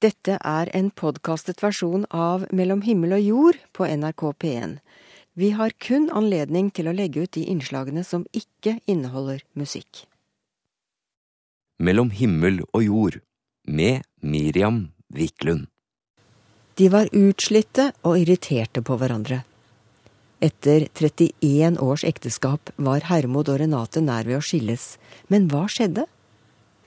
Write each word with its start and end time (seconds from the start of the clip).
Dette 0.00 0.38
er 0.40 0.70
en 0.72 0.86
podkastet 0.96 1.58
versjon 1.60 2.06
av 2.08 2.46
Mellom 2.56 2.80
himmel 2.86 3.18
og 3.18 3.20
jord 3.20 3.58
på 3.76 3.84
NRK 3.84 4.22
P1. 4.40 4.78
Vi 5.36 5.50
har 5.58 5.74
kun 5.76 6.06
anledning 6.16 6.70
til 6.72 6.88
å 6.88 6.94
legge 6.96 7.26
ut 7.26 7.34
de 7.36 7.42
innslagene 7.52 8.00
som 8.08 8.24
ikke 8.32 8.78
inneholder 8.88 9.42
musikk. 9.52 10.06
Mellom 11.84 12.14
himmel 12.16 12.62
og 12.70 12.80
jord 12.86 13.20
med 13.68 14.08
Miriam 14.24 14.86
Wiklund. 15.12 15.68
De 16.80 16.88
var 16.88 17.12
utslitte 17.12 17.90
og 18.00 18.16
irriterte 18.22 18.80
på 18.80 18.96
hverandre. 18.96 19.42
Etter 20.40 20.88
31 20.96 21.76
års 21.84 22.08
ekteskap 22.08 22.72
var 22.80 23.04
Hermod 23.12 23.52
og 23.52 23.60
Renate 23.60 24.00
nær 24.00 24.24
ved 24.24 24.40
å 24.40 24.44
skilles, 24.44 24.94
men 25.28 25.52
hva 25.52 25.66
skjedde? 25.68 26.08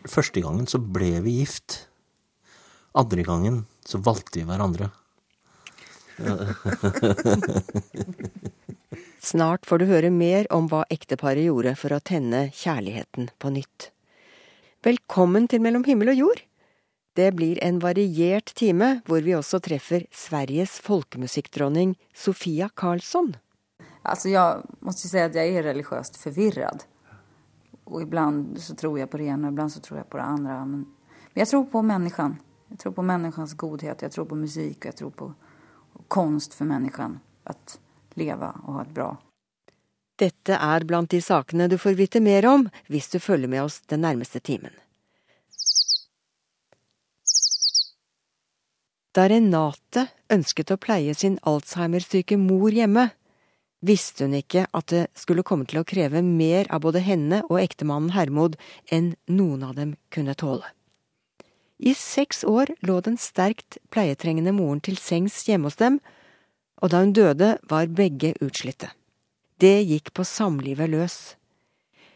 Første 0.09 0.41
gangen 0.41 0.65
så 0.65 0.81
ble 0.81 1.19
vi 1.21 1.43
gift. 1.43 1.83
Andre 2.95 3.23
gangen 3.23 3.65
så 3.85 3.97
valgte 3.97 4.39
vi 4.39 4.45
hverandre. 4.45 4.89
Snart 9.23 9.65
får 9.65 9.77
du 9.81 9.85
høre 9.89 10.11
mer 10.13 10.45
om 10.53 10.67
hva 10.69 10.83
ekteparet 10.93 11.47
gjorde 11.47 11.73
for 11.79 11.95
å 11.95 11.99
tenne 12.05 12.51
kjærligheten 12.53 13.31
på 13.41 13.49
nytt. 13.55 13.89
Velkommen 14.85 15.49
til 15.49 15.63
Mellom 15.65 15.83
himmel 15.89 16.13
og 16.13 16.19
jord! 16.21 16.43
Det 17.17 17.31
blir 17.33 17.57
en 17.65 17.81
variert 17.81 18.53
time 18.57 19.01
hvor 19.09 19.25
vi 19.25 19.33
også 19.37 19.57
treffer 19.65 20.05
Sveriges 20.13 20.77
folkemusikkdronning 20.85 21.97
Sofia 22.13 22.69
Karlsson. 22.77 23.33
Altså, 24.05 24.29
jeg 24.33 24.61
må 24.85 24.93
si 24.93 25.09
at 25.17 25.33
jeg 25.33 25.49
er 25.57 25.65
religiøst 25.71 26.17
forvirret. 26.21 26.85
Og 27.89 28.05
iblant 28.05 28.53
så 28.61 28.77
tror 28.77 29.01
jeg 29.01 29.09
på 29.09 29.17
det 29.17 29.33
ene, 29.33 29.49
og 29.49 29.53
iblant 29.55 29.73
så 29.73 29.81
tror 29.81 30.03
jeg 30.03 30.09
på 30.13 30.21
det 30.21 30.25
andre. 30.29 30.65
Men, 30.67 30.85
men 31.33 31.41
jeg 31.41 31.49
tror 31.55 31.69
på 31.73 31.81
mennesket. 31.89 32.41
Jeg 32.73 32.79
tror 32.79 32.91
på 32.97 33.03
människans 33.05 33.53
godhet, 33.53 34.01
jeg 34.01 34.11
tror 34.11 34.25
på 34.25 34.35
musikk, 34.35 34.79
og 34.79 34.85
jeg 34.89 34.95
tror 34.97 35.11
på 35.13 35.27
konst 36.09 36.55
for 36.57 36.65
mennesken. 36.65 37.19
At 37.45 37.77
leve 38.17 38.49
og 38.63 38.79
ha 38.79 38.81
et 38.81 38.95
bra. 38.95 39.09
Dette 40.17 40.57
er 40.57 40.85
blant 40.89 41.11
de 41.13 41.19
sakene 41.21 41.67
du 41.69 41.77
får 41.77 41.97
vite 41.99 42.21
mer 42.21 42.47
om 42.49 42.65
hvis 42.89 43.11
du 43.13 43.19
følger 43.21 43.51
med 43.51 43.61
oss 43.65 43.79
den 43.93 44.01
nærmeste 44.05 44.41
timen. 44.41 44.73
Da 49.13 49.27
Renate 49.29 50.07
ønsket 50.33 50.73
å 50.73 50.81
pleie 50.81 51.13
sin 51.13 51.37
Alzheimer-syke 51.45 52.39
mor 52.41 52.73
hjemme, 52.73 53.11
visste 53.85 54.25
hun 54.25 54.33
ikke 54.39 54.65
at 54.73 54.89
det 54.89 55.03
skulle 55.13 55.45
komme 55.45 55.69
til 55.69 55.83
å 55.83 55.85
kreve 55.85 56.25
mer 56.25 56.65
av 56.73 56.81
både 56.87 57.05
henne 57.05 57.43
og 57.51 57.59
ektemannen 57.61 58.15
Hermod 58.17 58.57
enn 58.89 59.13
noen 59.29 59.67
av 59.69 59.77
dem 59.77 59.93
kunne 60.09 60.33
tåle. 60.33 60.65
I 61.79 61.93
seks 61.97 62.43
år 62.43 62.69
lå 62.85 62.99
den 63.01 63.17
sterkt 63.17 63.77
pleietrengende 63.91 64.53
moren 64.55 64.81
til 64.83 64.97
sengs 64.97 65.41
hjemme 65.47 65.71
hos 65.71 65.79
dem, 65.81 65.99
og 66.83 66.91
da 66.91 67.01
hun 67.03 67.13
døde, 67.15 67.57
var 67.69 67.87
begge 67.87 68.33
utslitte. 68.43 68.91
Det 69.57 69.83
gikk 69.87 70.11
på 70.13 70.25
samlivet 70.27 70.91
løs. 70.91 71.17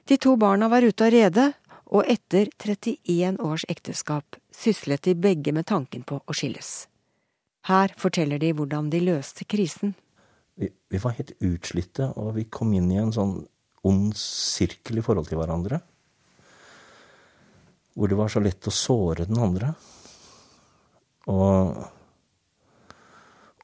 De 0.08 0.18
to 0.18 0.36
barna 0.40 0.70
var 0.72 0.84
ute 0.84 1.08
av 1.08 1.14
redet, 1.14 1.48
og 1.88 2.04
etter 2.12 2.50
31 2.60 3.40
års 3.40 3.64
ekteskap 3.72 4.36
syslet 4.52 5.06
de 5.08 5.16
begge 5.16 5.54
med 5.56 5.68
tanken 5.70 6.04
på 6.04 6.20
å 6.20 6.36
skilles. 6.36 6.88
Her 7.68 7.94
forteller 8.00 8.40
de 8.40 8.52
hvordan 8.56 8.90
de 8.92 9.00
løste 9.04 9.48
krisen. 9.48 9.96
Vi, 10.60 10.68
vi 10.68 11.00
var 11.00 11.16
helt 11.16 11.32
utslitte, 11.40 12.12
og 12.20 12.36
vi 12.36 12.48
kom 12.52 12.74
inn 12.76 12.92
i 12.92 13.00
en 13.00 13.14
sånn 13.16 13.40
ond 13.88 14.16
sirkel 14.20 15.00
i 15.00 15.06
forhold 15.06 15.30
til 15.30 15.40
hverandre 15.40 15.80
hvor 17.98 18.10
det 18.12 18.18
var 18.18 18.30
så 18.30 18.42
lett 18.46 18.68
å 18.70 18.74
såre 18.74 19.26
den 19.26 19.40
andre. 19.42 19.72
Og, 21.34 21.80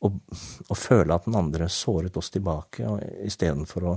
og, 0.02 0.78
føle 0.78 1.14
at 1.14 1.28
den 1.30 1.38
andre 1.38 1.70
såret 1.70 2.18
oss 2.18 2.34
tilbake, 2.34 2.90
istedenfor 3.28 3.86
å 3.92 3.94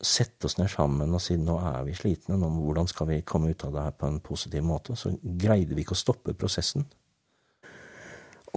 sette 0.00 0.48
oss 0.48 0.56
ned 0.56 0.72
sammen 0.72 1.12
og 1.12 1.20
si 1.20 1.36
nå 1.36 1.58
er 1.60 1.84
vi 1.84 1.94
slitne, 1.98 2.38
nå, 2.40 2.48
hvordan 2.56 2.88
skal 2.88 3.10
vi 3.12 3.20
komme 3.20 3.52
ut 3.52 3.66
av 3.68 3.76
det 3.76 3.84
her 3.84 3.98
på 4.00 4.08
en 4.08 4.18
positiv 4.24 4.64
måte, 4.64 4.96
så 4.96 5.12
greide 5.20 5.76
vi 5.76 5.84
ikke 5.84 5.98
å 5.98 6.00
stoppe 6.00 6.32
prosessen. 6.32 6.88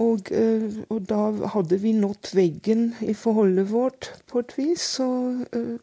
Og, 0.00 0.32
eh, 0.32 0.80
og 0.88 1.04
da 1.06 1.28
hadde 1.52 1.76
vi 1.84 1.92
nådd 1.94 2.32
veggen 2.34 2.94
i 3.04 3.12
forholdet 3.14 3.68
vårt 3.70 4.08
på 4.32 4.40
et 4.40 4.56
vis, 4.56 4.88
så 4.96 5.06
eh, 5.52 5.76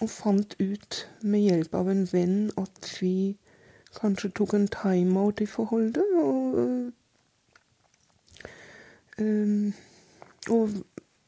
og 0.00 0.08
fant 0.10 0.54
ut 0.60 1.00
med 1.20 1.44
hjelp 1.44 1.74
av 1.76 1.90
en 1.92 2.06
venn 2.08 2.38
at 2.60 2.88
vi 3.00 3.36
kanskje 3.98 4.30
tok 4.38 4.54
en 4.56 4.68
timeout 4.72 5.42
i 5.42 5.48
forholdet. 5.50 6.06
Og, 6.22 6.92
um, 9.20 9.72
og 10.48 10.78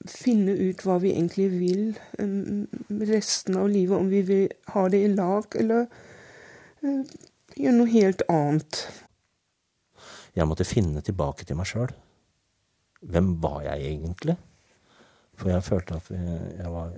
finne 0.09 0.55
ut 0.57 0.85
hva 0.87 0.99
vi 1.03 1.13
egentlig 1.13 1.49
vil 1.53 1.85
um, 2.19 2.65
resten 3.05 3.59
av 3.61 3.69
livet. 3.73 3.99
Om 3.99 4.09
vi 4.13 4.23
vil 4.31 4.49
ha 4.75 4.87
det 4.89 5.03
i 5.05 5.13
lag, 5.13 5.47
eller 5.61 5.87
uh, 6.83 7.03
gjøre 7.59 7.77
noe 7.77 7.93
helt 7.93 8.25
annet. 8.33 8.87
Jeg 10.33 10.49
måtte 10.49 10.65
finne 10.65 11.05
tilbake 11.05 11.45
til 11.45 11.61
meg 11.61 11.69
sjøl. 11.69 11.93
Hvem 13.03 13.35
var 13.43 13.67
jeg 13.67 13.85
egentlig? 13.91 14.39
For 15.37 15.51
jeg 15.51 15.65
følte 15.67 15.99
at 15.99 16.09
jeg 16.15 16.71
var 16.71 16.95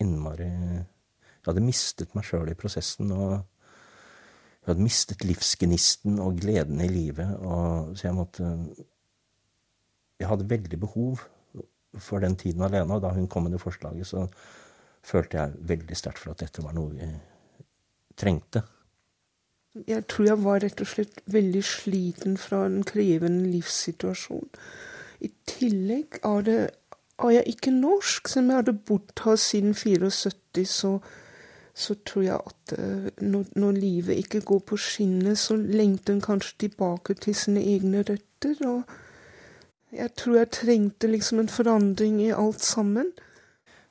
innmari 0.00 0.48
Jeg 0.50 1.48
hadde 1.48 1.64
mistet 1.64 2.14
meg 2.16 2.26
sjøl 2.28 2.50
i 2.52 2.58
prosessen. 2.58 3.12
og 3.12 3.32
Jeg 3.32 4.72
hadde 4.72 4.84
mistet 4.84 5.24
livsgnisten 5.24 6.18
og 6.20 6.40
gleden 6.40 6.80
i 6.84 6.88
livet. 6.88 7.36
Og, 7.40 7.96
så 7.96 8.08
jeg 8.08 8.16
måtte 8.16 8.50
Jeg 10.20 10.28
hadde 10.28 10.50
veldig 10.50 10.80
behov 10.80 11.22
for 11.98 12.20
den 12.20 12.36
tiden 12.36 12.62
alene. 12.62 12.94
Og 12.94 13.02
da 13.02 13.14
hun 13.14 13.28
kom 13.28 13.48
med 13.48 13.56
det 13.56 13.62
forslaget, 13.62 14.06
så 14.06 14.26
følte 15.02 15.38
jeg 15.38 15.68
veldig 15.70 15.96
sterkt 15.96 16.20
for 16.20 16.34
at 16.34 16.44
dette 16.44 16.62
var 16.62 16.76
noe 16.76 16.92
vi 16.92 17.08
trengte. 18.20 18.62
Jeg 19.86 20.04
tror 20.10 20.26
jeg 20.26 20.42
var 20.42 20.62
rett 20.64 20.80
og 20.82 20.88
slett 20.90 21.20
veldig 21.30 21.62
sliten 21.64 22.36
fra 22.40 22.64
en 22.66 22.82
krevende 22.86 23.46
livssituasjon. 23.52 24.48
I 25.22 25.30
tillegg 25.46 26.18
er 26.26 26.46
det 26.46 26.60
er 27.24 27.40
jeg 27.40 27.54
ikke 27.54 27.72
norsk. 27.74 28.28
Selv 28.28 28.44
om 28.44 28.50
jeg 28.52 28.62
hadde 28.62 28.78
bodd 28.90 29.24
her 29.24 29.38
siden 29.40 29.74
74, 29.74 30.68
så, 30.68 30.92
så 31.74 31.96
tror 32.06 32.26
jeg 32.26 32.40
at 32.52 32.74
uh, 32.78 33.08
når, 33.20 33.46
når, 33.60 33.78
livet 33.78 34.22
ikke 34.24 34.42
går 34.52 34.62
på 34.70 34.78
skinner, 34.80 35.34
så 35.34 35.56
lengter 35.56 36.16
en 36.16 36.24
kanskje 36.24 36.66
tilbake 36.66 37.16
til 37.20 37.36
sine 37.36 37.62
egne 37.62 38.04
røtter. 38.08 38.60
Og 38.68 39.96
jeg 39.96 40.14
tror 40.16 40.38
jeg 40.38 40.54
trengte 40.56 41.10
liksom 41.10 41.42
en 41.42 41.52
forandring 41.52 42.20
i 42.22 42.32
alt 42.34 42.62
sammen. 42.64 43.12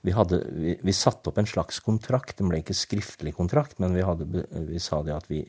Vi, 0.01 0.13
hadde, 0.15 0.39
vi, 0.55 0.77
vi 0.83 0.95
satte 0.95 1.31
opp 1.31 1.41
en 1.41 1.49
slags 1.49 1.81
kontrakt. 1.83 2.37
Den 2.39 2.51
ble 2.51 2.61
ikke 2.63 2.77
skriftlig 2.77 3.35
kontrakt, 3.35 3.81
men 3.83 3.97
vi, 3.97 4.05
hadde, 4.07 4.45
vi 4.69 4.79
sa 4.79 5.01
det 5.03 5.17
at 5.17 5.27
vi, 5.31 5.43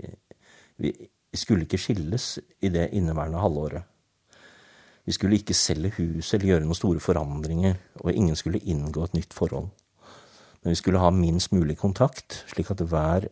vi 0.83 0.91
skulle 1.37 1.69
ikke 1.69 1.79
skilles 1.79 2.33
i 2.61 2.73
det 2.73 2.89
inneværende 2.99 3.43
halvåret. 3.43 3.90
Vi 5.07 5.13
skulle 5.17 5.39
ikke 5.41 5.57
selge 5.57 5.95
huset 5.97 6.39
eller 6.39 6.53
gjøre 6.53 6.65
noen 6.67 6.79
store 6.79 7.03
forandringer, 7.03 7.77
og 8.05 8.13
ingen 8.13 8.37
skulle 8.37 8.61
inngå 8.61 9.05
et 9.05 9.15
nytt 9.17 9.35
forhold. 9.35 9.71
Men 10.63 10.75
vi 10.75 10.79
skulle 10.79 11.01
ha 11.01 11.11
minst 11.11 11.53
mulig 11.53 11.79
kontakt, 11.81 12.45
slik 12.53 12.71
at 12.71 12.83
hver 12.85 13.31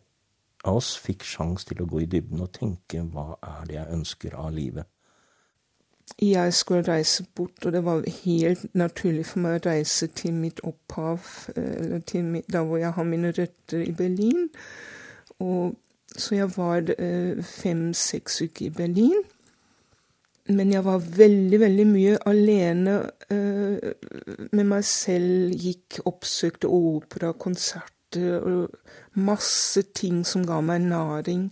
av 0.64 0.78
oss 0.80 0.94
fikk 0.98 1.26
sjans 1.26 1.66
til 1.68 1.82
å 1.82 1.88
gå 1.88 2.02
i 2.02 2.10
dybden 2.10 2.40
og 2.42 2.54
tenke 2.56 3.02
hva 3.12 3.36
er 3.36 3.66
det 3.68 3.76
jeg 3.76 3.98
ønsker 3.98 4.38
av 4.38 4.54
livet. 4.56 4.88
Jeg 6.22 6.54
skulle 6.56 6.86
reise 6.88 7.26
bort, 7.36 7.66
og 7.66 7.72
det 7.72 7.82
var 7.84 8.06
helt 8.24 8.64
naturlig 8.74 9.26
for 9.28 9.44
meg 9.44 9.58
å 9.58 9.64
reise 9.68 10.08
til 10.16 10.32
mitt 10.34 10.62
opphav, 10.66 11.26
eller 11.54 12.00
til 12.08 12.24
mitt, 12.24 12.48
der 12.48 12.64
hvor 12.64 12.80
jeg 12.80 12.94
har 12.96 13.06
mine 13.06 13.32
røtter 13.36 13.84
i 13.84 13.92
Berlin. 13.92 14.48
Og, 15.44 15.76
så 16.16 16.34
jeg 16.34 16.48
var 16.56 16.88
eh, 16.96 17.44
fem-seks 17.44 18.40
uker 18.46 18.66
i 18.66 18.72
Berlin. 18.74 19.20
Men 20.48 20.72
jeg 20.72 20.84
var 20.84 21.02
veldig, 21.02 21.60
veldig 21.60 21.84
mye 21.90 22.16
alene 22.28 22.94
uh, 23.04 23.90
med 24.56 24.64
meg 24.64 24.84
selv. 24.88 25.52
Gikk, 25.52 26.00
oppsøkte 26.08 26.70
opera, 26.72 27.34
konserter 27.36 28.38
og 28.40 29.18
masse 29.20 29.82
ting 29.92 30.22
som 30.26 30.46
ga 30.48 30.62
meg 30.64 30.86
næring. 30.88 31.50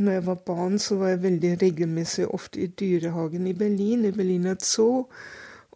Når 0.00 0.12
jeg 0.16 0.26
var 0.26 0.40
barn, 0.46 0.78
så 0.80 0.96
var 0.96 1.12
jeg 1.12 1.22
veldig 1.26 1.52
regelmessig 1.60 2.26
ofte 2.32 2.62
i 2.64 2.66
dyrehagen 2.66 3.46
i 3.46 3.52
Berlin, 3.52 4.06
i 4.08 4.16
Berliner 4.16 4.56
Zoo. 4.64 5.06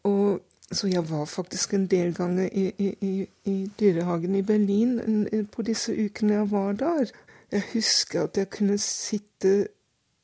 Og, 0.09 0.41
så 0.73 0.89
jeg 0.89 1.05
var 1.11 1.29
faktisk 1.29 1.75
en 1.77 1.87
del 1.87 2.15
ganger 2.17 2.49
i, 2.49 2.71
i, 2.81 3.29
i 3.45 3.57
dyrehagen 3.81 4.35
i 4.35 4.43
Berlin 4.43 5.47
på 5.53 5.63
disse 5.63 5.93
ukene 5.93 6.41
jeg 6.41 6.51
var 6.51 6.73
der. 6.73 7.13
Jeg 7.53 7.63
husker 7.75 8.25
at 8.25 8.41
jeg 8.41 8.51
kunne 8.51 8.79
sitte 8.79 9.67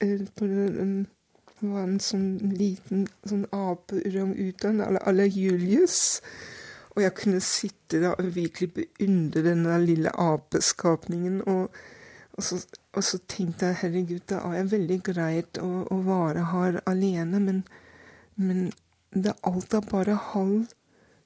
uh, 0.05 0.23
på 0.37 0.49
en 0.49 1.03
det 1.63 1.71
var 1.71 1.87
en 1.87 2.03
sånn 2.03 2.55
liten 2.59 3.07
sånn 3.29 3.47
apeorang-utan 3.55 4.83
eller, 4.83 5.15
la 5.15 5.27
Julius. 5.31 6.21
Og 6.93 7.05
jeg 7.05 7.15
kunne 7.17 7.41
sitte 7.41 8.03
der 8.03 8.19
og 8.19 8.35
virkelig 8.35 8.73
beundre 8.77 9.45
denne 9.47 9.79
lille 9.81 10.13
apeskapningen. 10.13 11.41
Og, 11.49 11.71
og 12.35 12.45
så 12.45 12.61
og 12.93 13.05
så 13.05 13.19
tenkte 13.29 13.71
jeg 13.71 13.79
herregud, 13.81 14.21
det 14.29 14.39
er 14.45 14.69
veldig 14.69 14.99
greit 15.07 15.59
å, 15.63 15.71
å 15.89 15.99
være 16.05 16.45
her 16.51 16.79
alene, 16.89 17.41
men, 17.41 17.63
men 18.37 18.67
det 19.17 19.33
alt 19.49 19.73
er 19.77 19.87
bare 19.89 20.19
halv 20.33 20.75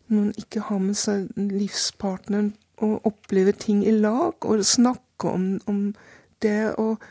når 0.06 0.20
man 0.20 0.28
ikke 0.38 0.62
har 0.68 0.78
med 0.84 0.98
seg 0.98 1.32
livspartneren 1.34 2.52
og 2.86 3.08
opplever 3.08 3.56
ting 3.58 3.80
i 3.82 3.94
lag 3.96 4.46
og 4.46 4.62
snakker 4.62 5.32
om, 5.32 5.48
om 5.66 5.80
det. 6.44 6.76
og 6.78 7.02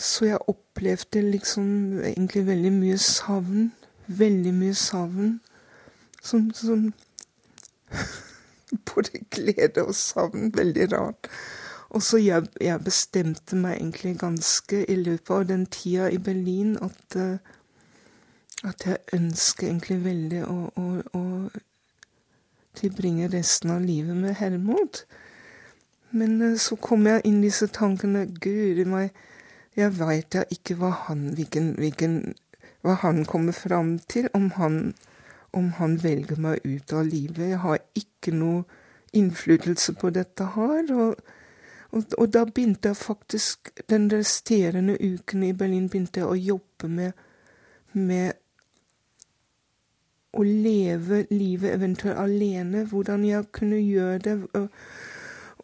Så 0.00 0.30
jeg 0.30 0.40
opplevde 0.48 1.20
liksom 1.22 2.00
egentlig 2.00 2.46
veldig 2.46 2.72
mye 2.72 2.98
savn. 2.98 3.72
Veldig 4.06 4.52
mye 4.56 4.74
savn. 4.74 5.40
Som, 6.22 6.50
som 6.56 6.92
Både 8.94 9.20
glede 9.30 9.84
og 9.84 9.94
savn. 9.94 10.52
Veldig 10.56 10.92
rart. 10.92 11.28
Og 11.90 12.02
så 12.02 12.18
jeg, 12.22 12.46
jeg, 12.60 12.80
bestemte 12.84 13.56
meg 13.58 13.76
egentlig 13.76 14.14
ganske 14.18 14.84
i 14.86 14.96
løpet 14.96 15.30
av 15.36 15.46
den 15.48 15.64
tida 15.66 16.10
i 16.10 16.18
Berlin 16.22 16.76
at, 16.80 17.16
uh, 17.16 17.36
at 18.62 18.86
jeg 18.86 18.98
ønsker 19.16 19.66
egentlig 19.66 19.98
veldig 20.04 20.44
å, 20.46 20.58
å, 20.78 20.84
å 21.18 21.24
tilbringe 22.78 23.28
resten 23.32 23.74
av 23.74 23.82
livet 23.82 24.16
med 24.16 24.38
Hermod. 24.38 25.02
Men 26.14 26.38
uh, 26.42 26.54
så 26.58 26.78
kom 26.78 27.10
jeg 27.10 27.26
inn 27.26 27.42
disse 27.42 27.66
tankene 27.74 28.28
Guri 28.38 28.86
meg, 28.86 29.10
jeg 29.76 29.98
veit 29.98 30.30
da 30.34 30.44
ikke 30.50 30.76
hva 30.80 30.90
han, 31.06 31.30
hvilken, 31.38 31.74
hvilken, 31.78 32.34
hva 32.82 32.96
han 33.02 33.24
kommer 33.24 33.56
fram 33.56 33.98
til, 34.10 34.28
om 34.34 34.50
han, 34.58 34.94
om 35.52 35.72
han 35.78 35.98
velger 36.02 36.40
meg 36.40 36.64
ut 36.64 36.92
av 36.92 37.06
livet. 37.06 37.52
Jeg 37.52 37.62
har 37.62 37.78
ikke 37.98 38.34
noe 38.34 38.64
innflytelse 39.12 39.94
på 39.98 40.10
dette 40.14 40.52
her. 40.56 40.90
og 40.94 41.20
og, 41.90 42.04
og, 42.18 42.32
da 42.32 42.44
begynte 42.44 42.88
jeg 42.88 42.96
faktisk 42.96 43.70
Den 43.90 44.12
resterende 44.12 44.96
uken 45.00 45.42
i 45.42 45.52
Berlin 45.52 45.88
begynte 45.90 46.20
jeg 46.20 46.28
å 46.28 46.38
jobbe 46.38 46.88
med, 46.88 47.24
med 47.92 48.38
å 50.30 50.44
leve 50.46 51.24
livet 51.30 51.74
eventuelt 51.74 52.18
alene. 52.18 52.84
Hvordan 52.86 53.24
jeg 53.26 53.50
kunne 53.52 53.80
gjøre 53.82 54.18
det. 54.18 54.36
Og, 54.54 54.68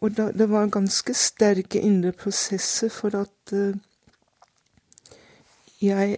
og 0.03 0.17
da, 0.17 0.31
det 0.35 0.49
var 0.51 0.67
ganske 0.67 1.15
sterke 1.15 1.79
indre 1.79 2.11
prosesser 2.11 2.91
for 2.91 3.15
at 3.15 3.53
uh, 3.55 3.71
jeg 5.81 6.17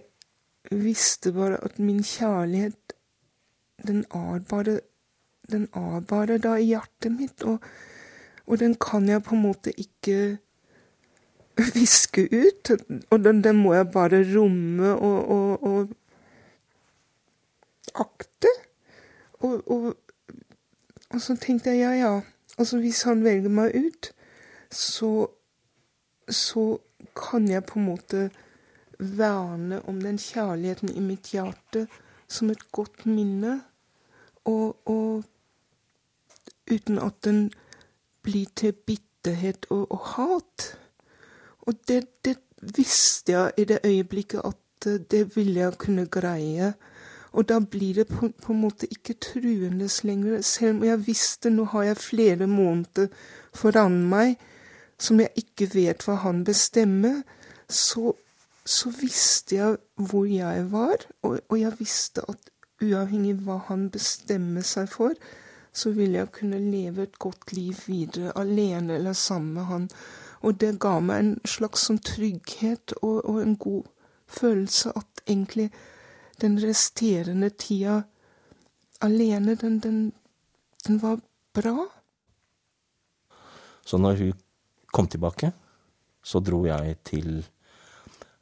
visste 0.70 1.32
bare 1.32 1.58
at 1.64 1.78
min 1.78 2.02
kjærlighet, 2.02 2.94
den 3.86 4.04
er 4.14 4.40
bare 4.48 4.80
Den 5.50 5.68
er 5.74 6.00
bare 6.00 6.38
da 6.38 6.54
i 6.54 6.64
hjertet 6.64 7.12
mitt. 7.12 7.42
og 7.42 7.58
og 8.50 8.58
den 8.58 8.74
kan 8.74 9.08
jeg 9.08 9.22
på 9.22 9.34
en 9.34 9.42
måte 9.42 9.72
ikke 9.78 10.38
viske 11.74 12.26
ut. 12.34 12.70
Og 13.10 13.24
den, 13.24 13.44
den 13.44 13.56
må 13.62 13.74
jeg 13.74 13.90
bare 13.94 14.24
romme 14.34 14.94
og, 14.94 15.28
og, 15.28 15.62
og 15.62 15.88
akte. 17.94 18.50
Og, 19.40 19.70
og, 19.70 19.94
så 21.18 21.36
tenkte 21.36 21.70
jeg 21.70 21.78
ja, 21.78 21.92
ja. 21.94 22.20
Altså 22.58 22.78
hvis 22.82 23.02
han 23.02 23.24
velger 23.24 23.54
meg 23.54 23.74
ut, 23.74 24.10
så, 24.70 25.30
så 26.28 26.64
kan 27.16 27.48
jeg 27.48 27.64
på 27.64 27.78
en 27.78 27.86
måte 27.86 28.30
verne 29.00 29.80
om 29.88 30.00
den 30.02 30.18
kjærligheten 30.18 30.92
i 30.96 31.00
mitt 31.00 31.32
hjerte 31.34 31.86
som 32.28 32.50
et 32.50 32.62
godt 32.72 33.06
minne. 33.06 33.60
Og, 34.44 34.76
og 34.88 35.24
uten 36.70 36.98
at 36.98 37.24
den 37.24 37.50
blir 38.22 38.46
til 38.56 38.72
bitterhet 38.72 39.66
og, 39.70 39.90
og 39.92 40.06
hat. 40.14 40.70
Og 41.60 41.74
det, 41.88 42.04
det, 42.24 42.36
visste 42.60 43.32
jeg 43.32 43.52
i 43.56 43.64
det 43.64 43.78
øyeblikket 43.84 44.40
at 44.44 44.86
eh, 44.86 45.00
det 45.10 45.36
ville 45.36 45.60
jeg 45.60 45.78
kunne 45.78 46.06
greie. 46.06 46.72
Og 47.32 47.48
da 47.48 47.60
blir 47.60 47.94
det 47.94 48.06
på, 48.08 48.28
på 48.42 48.52
en 48.52 48.60
måte 48.60 48.88
ikke 48.90 49.14
truende 49.14 49.88
lenger. 50.04 50.40
Selv 50.40 50.76
om 50.76 50.84
jeg 50.84 51.06
visste 51.06 51.50
nå 51.50 51.64
har 51.72 51.82
jeg 51.88 51.96
flere 51.96 52.46
måneder 52.46 53.08
foran 53.54 54.02
meg 54.10 54.36
som 55.00 55.20
jeg 55.20 55.32
ikke 55.40 55.70
vet 55.74 56.04
hva 56.04 56.18
han 56.24 56.44
bestemmer, 56.44 57.22
så, 57.70 58.12
så 58.70 58.92
visste 58.94 59.56
jeg 59.56 59.78
hvor 59.98 60.26
jeg 60.30 60.66
var, 60.70 61.04
og, 61.26 61.40
og 61.48 61.56
jeg 61.58 61.74
visste 61.80 62.22
at 62.30 62.50
uavhengig 62.80 63.34
av 63.34 63.46
hva 63.46 63.56
han 63.68 63.88
bestemmer 63.92 64.64
seg 64.66 64.88
for, 64.92 65.16
så 65.72 65.92
ville 65.94 66.18
jeg 66.18 66.32
kunne 66.34 66.58
leve 66.62 67.06
et 67.06 67.18
godt 67.22 67.52
liv 67.54 67.78
videre, 67.86 68.34
alene 68.38 68.96
eller 68.98 69.14
sammen 69.14 69.54
med 69.58 69.68
han. 69.70 69.88
Og 70.46 70.56
det 70.62 70.78
ga 70.82 70.96
meg 71.04 71.22
en 71.22 71.32
slags 71.46 71.86
sånn 71.86 72.00
trygghet 72.02 72.94
og, 73.02 73.20
og 73.28 73.42
en 73.42 73.56
god 73.60 73.90
følelse 74.30 74.94
at 74.96 75.22
egentlig 75.26 75.68
den 76.40 76.56
resterende 76.62 77.50
tida 77.50 78.00
alene, 79.04 79.54
den, 79.60 79.78
den, 79.82 80.00
den 80.86 81.00
var 81.02 81.20
bra. 81.54 81.88
Så 83.84 83.98
når 83.98 84.22
hun 84.22 84.34
kom 84.94 85.08
tilbake, 85.10 85.52
så 86.22 86.40
dro 86.40 86.64
jeg 86.66 86.96
til 87.04 87.42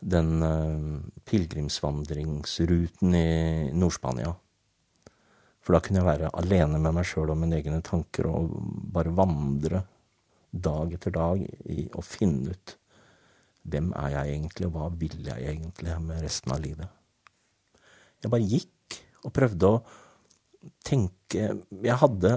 den 0.01 0.43
uh, 0.43 1.01
pilegrimsvandringsruten 1.27 3.15
i 3.15 3.71
Nord-Spania. 3.75 4.35
For 5.63 5.75
da 5.75 5.83
kunne 5.85 6.01
jeg 6.01 6.09
være 6.09 6.35
alene 6.41 6.79
med 6.81 6.95
meg 6.97 7.07
sjøl 7.09 7.33
og 7.35 7.41
mine 7.41 7.59
egne 7.59 7.83
tanker 7.85 8.25
og 8.31 8.55
bare 8.95 9.13
vandre 9.13 9.83
dag 10.51 10.95
etter 10.97 11.13
dag 11.13 11.43
i 11.69 11.89
å 11.93 12.05
finne 12.05 12.55
ut 12.55 12.77
hvem 13.69 13.91
er 14.01 14.15
jeg 14.15 14.37
egentlig, 14.37 14.69
og 14.69 14.77
hva 14.79 14.87
vil 14.97 15.19
jeg 15.27 15.45
egentlig 15.51 15.97
med 16.01 16.23
resten 16.25 16.55
av 16.55 16.63
livet. 16.65 16.89
Jeg 18.23 18.33
bare 18.33 18.49
gikk 18.49 18.99
og 19.27 19.35
prøvde 19.35 19.69
å 19.69 19.83
tenke 20.85 21.45
Jeg 21.85 21.97
hadde, 22.01 22.31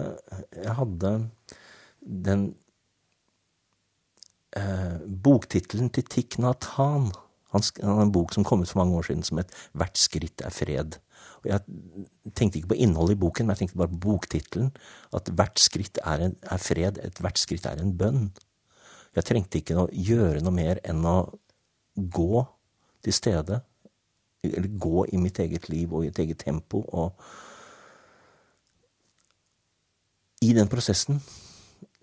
jeg 0.53 0.73
hadde 0.77 1.11
den 2.01 2.43
eh, 4.59 4.99
boktittelen 5.07 5.89
til 5.95 6.05
Thich 6.11 6.37
Nhat. 6.43 6.67
En 7.53 8.11
bok 8.11 8.33
som 8.33 8.45
kom 8.47 8.61
ut 8.61 8.69
for 8.69 8.79
mange 8.79 8.97
år 8.97 9.09
siden 9.09 9.23
som 9.23 9.37
het 9.37 9.51
'Hvert 9.73 9.97
skritt 9.97 10.41
er 10.41 10.49
fred'. 10.49 10.99
Og 11.41 11.49
jeg 11.49 11.61
tenkte 12.35 12.59
ikke 12.59 12.67
på 12.67 12.79
innholdet 12.83 13.17
i 13.17 13.19
boken, 13.19 13.45
men 13.45 13.55
jeg 13.55 13.57
tenkte 13.57 13.77
bare 13.77 13.87
på 13.87 14.03
boktittelen. 14.05 14.71
At 15.13 15.29
hvert 15.33 15.59
skritt 15.59 15.97
er, 16.05 16.25
en, 16.27 16.35
er 16.43 16.57
fred, 16.57 16.99
hvert 17.19 17.39
skritt 17.39 17.65
er 17.65 17.81
en 17.81 17.97
bønn. 17.97 18.31
Jeg 19.15 19.25
trengte 19.25 19.57
ikke 19.59 19.77
å 19.81 19.87
gjøre 19.91 20.41
noe 20.41 20.53
mer 20.53 20.79
enn 20.87 21.05
å 21.05 21.17
gå 21.97 22.45
til 23.03 23.13
stede. 23.13 23.61
Eller 24.43 24.69
gå 24.81 25.05
i 25.11 25.17
mitt 25.17 25.39
eget 25.39 25.69
liv 25.69 25.93
og 25.93 26.05
i 26.05 26.07
et 26.07 26.19
eget 26.19 26.37
tempo. 26.45 26.85
Og 26.87 27.17
i 30.41 30.53
den 30.53 30.69
prosessen 30.69 31.21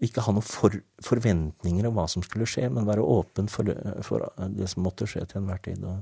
ikke 0.05 0.23
ha 0.23 0.33
noen 0.33 0.47
for, 0.47 0.75
forventninger 1.03 1.89
om 1.89 1.97
hva 1.97 2.05
som 2.11 2.23
skulle 2.23 2.47
skje, 2.47 2.69
men 2.71 2.87
være 2.87 3.03
åpen 3.03 3.49
for, 3.51 3.71
for 4.07 4.29
det 4.55 4.69
som 4.71 4.85
måtte 4.87 5.09
skje 5.11 5.25
til 5.27 5.41
enhver 5.41 5.63
tid. 5.65 5.83
Og 5.83 5.99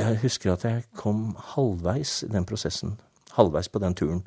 jeg 0.00 0.20
husker 0.24 0.54
at 0.54 0.64
jeg 0.66 0.86
kom 0.96 1.34
halvveis 1.54 2.22
i 2.24 2.30
den 2.32 2.46
prosessen, 2.48 2.96
halvveis 3.36 3.68
på 3.68 3.82
den 3.84 3.94
turen, 3.98 4.24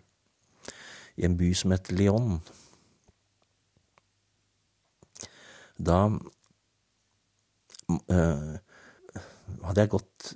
i 1.17 1.25
en 1.25 1.37
by 1.39 1.49
som 1.57 1.73
het 1.73 1.91
Lyon. 1.91 2.37
Da 5.77 6.05
øh, 7.89 8.55
hadde 9.65 9.81
jeg 9.81 9.93
gått 9.93 10.33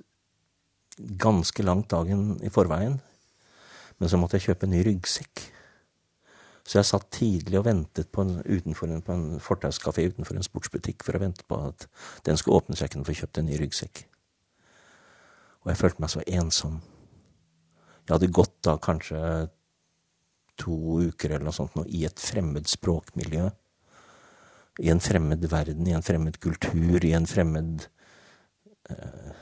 ganske 1.22 1.62
langt 1.62 1.90
dagen 1.90 2.40
i 2.42 2.50
forveien, 2.52 2.98
men 3.98 4.10
så 4.10 4.18
måtte 4.18 4.36
jeg 4.38 4.50
kjøpe 4.50 4.66
en 4.66 4.74
ny 4.74 4.82
ryggsekk. 4.90 5.46
Så 6.62 6.78
jeg 6.78 6.86
satt 6.86 7.08
tidlig 7.14 7.58
og 7.58 7.66
ventet 7.66 8.10
på 8.14 8.22
en, 8.22 8.36
utenfor 8.46 8.90
en, 8.90 9.02
en 9.10 9.40
fortauskafé 9.42 10.06
utenfor 10.12 10.38
en 10.38 10.46
sportsbutikk 10.46 11.02
for 11.06 11.18
å 11.18 11.22
vente 11.24 11.46
på 11.48 11.58
at 11.68 11.88
den 12.26 12.38
skulle 12.38 12.60
åpne 12.62 12.78
så 12.78 12.86
jeg 12.86 12.94
kunne 12.94 13.08
få 13.08 13.16
kjøpt 13.18 13.40
en 13.40 13.48
ny 13.50 13.58
ryggsekk. 13.58 14.04
Og 15.62 15.72
jeg 15.72 15.80
følte 15.80 16.02
meg 16.02 16.12
så 16.12 16.22
ensom. 16.26 16.78
Jeg 18.02 18.14
hadde 18.14 18.30
gått 18.34 18.54
da 18.66 18.76
kanskje 18.82 19.18
to 20.60 20.76
uker 21.08 21.34
eller 21.34 21.48
noe 21.48 21.56
sånt 21.56 21.74
nå, 21.78 21.84
i 21.90 22.04
et 22.06 22.22
fremmed 22.22 22.70
språkmiljø. 22.70 23.48
I 24.82 24.90
en 24.92 25.02
fremmed 25.04 25.44
verden, 25.50 25.86
i 25.86 25.94
en 25.96 26.04
fremmed 26.04 26.38
kultur, 26.42 27.02
i 27.04 27.12
en 27.16 27.28
fremmed 27.28 27.86
eh, 28.90 29.32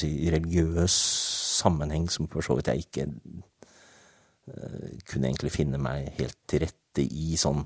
si, 0.00 0.10
religiøs 0.32 0.96
sammenheng 1.60 2.08
som 2.12 2.30
for 2.30 2.46
så 2.46 2.56
vidt 2.56 2.70
jeg 2.72 2.86
ikke 2.86 3.08
kunne 5.06 5.30
egentlig 5.30 5.52
finne 5.54 5.78
meg 5.80 6.10
helt 6.18 6.38
til 6.50 6.64
rette 6.64 7.04
i, 7.04 7.36
sånn 7.40 7.64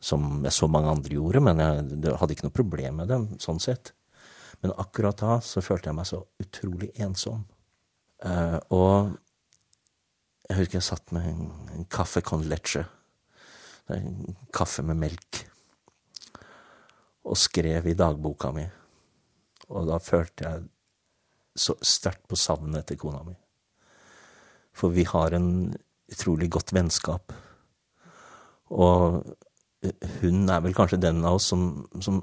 som 0.00 0.40
jeg 0.46 0.56
så 0.56 0.68
mange 0.72 0.90
andre 0.90 1.16
gjorde, 1.18 1.42
men 1.44 1.60
jeg 1.60 2.14
hadde 2.16 2.34
ikke 2.34 2.46
noe 2.46 2.56
problem 2.56 3.02
med 3.02 3.10
dem 3.12 3.26
sånn 3.42 3.60
sett. 3.60 3.92
Men 4.64 4.72
akkurat 4.80 5.20
da 5.20 5.38
så 5.44 5.62
følte 5.64 5.90
jeg 5.90 5.98
meg 5.98 6.08
så 6.08 6.22
utrolig 6.40 6.88
ensom. 7.00 7.44
Uh, 8.24 8.56
og 8.72 9.12
jeg 10.48 10.58
husker 10.58 10.80
jeg 10.80 10.88
satt 10.88 11.12
med 11.16 11.28
en, 11.28 11.52
en 11.76 11.86
kaffe 11.92 12.24
con 12.26 12.42
leche. 12.48 12.82
En 13.92 14.34
kaffe 14.54 14.84
med 14.86 14.98
melk. 15.00 15.44
og 17.30 17.36
skrev 17.36 17.86
i 17.86 17.94
dagboka 17.94 18.50
mi. 18.56 18.64
Og 19.70 19.86
da 19.86 19.98
følte 20.02 20.46
jeg 20.46 20.62
så 21.60 21.76
sterkt 21.84 22.24
på 22.30 22.38
savnet 22.40 22.80
etter 22.80 22.98
kona 22.98 23.20
mi. 23.26 23.34
For 24.72 24.90
vi 24.94 25.04
har 25.04 25.36
en 25.36 25.50
utrolig 26.10 26.50
godt 26.52 26.74
vennskap. 26.76 27.32
Og 28.70 29.22
hun 30.20 30.50
er 30.50 30.62
vel 30.64 30.76
kanskje 30.76 31.00
den 31.00 31.24
av 31.24 31.38
oss 31.38 31.48
som, 31.50 31.86
som 32.04 32.20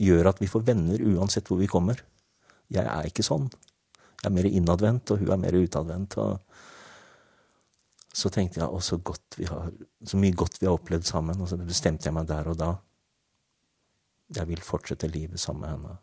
gjør 0.00 0.30
at 0.32 0.40
vi 0.42 0.48
får 0.50 0.64
venner 0.66 1.02
uansett 1.12 1.48
hvor 1.48 1.60
vi 1.60 1.68
kommer. 1.70 2.00
Jeg 2.72 2.86
er 2.86 3.08
ikke 3.08 3.26
sånn. 3.26 3.50
Jeg 4.22 4.30
er 4.30 4.34
mer 4.34 4.48
innadvendt, 4.48 5.12
og 5.12 5.20
hun 5.22 5.34
er 5.34 5.42
mer 5.44 5.58
utadvendt. 5.58 6.16
og 6.18 6.40
så 8.16 8.30
tenkte 8.32 8.62
jeg 8.62 8.72
å, 8.72 8.80
så, 8.80 8.96
godt 9.04 9.36
vi 9.36 9.44
har, 9.44 9.68
så 10.08 10.16
mye 10.16 10.32
godt 10.32 10.56
vi 10.62 10.66
har 10.66 10.78
opplevd 10.78 11.04
sammen. 11.04 11.40
Og 11.42 11.50
så 11.50 11.58
bestemte 11.60 12.08
jeg 12.08 12.16
meg 12.16 12.28
der 12.30 12.48
og 12.48 12.56
da. 12.56 12.72
Jeg 14.36 14.48
vil 14.48 14.62
fortsette 14.64 15.10
livet 15.12 15.40
sammen 15.40 15.66
med 15.66 15.74
henne. 15.74 15.96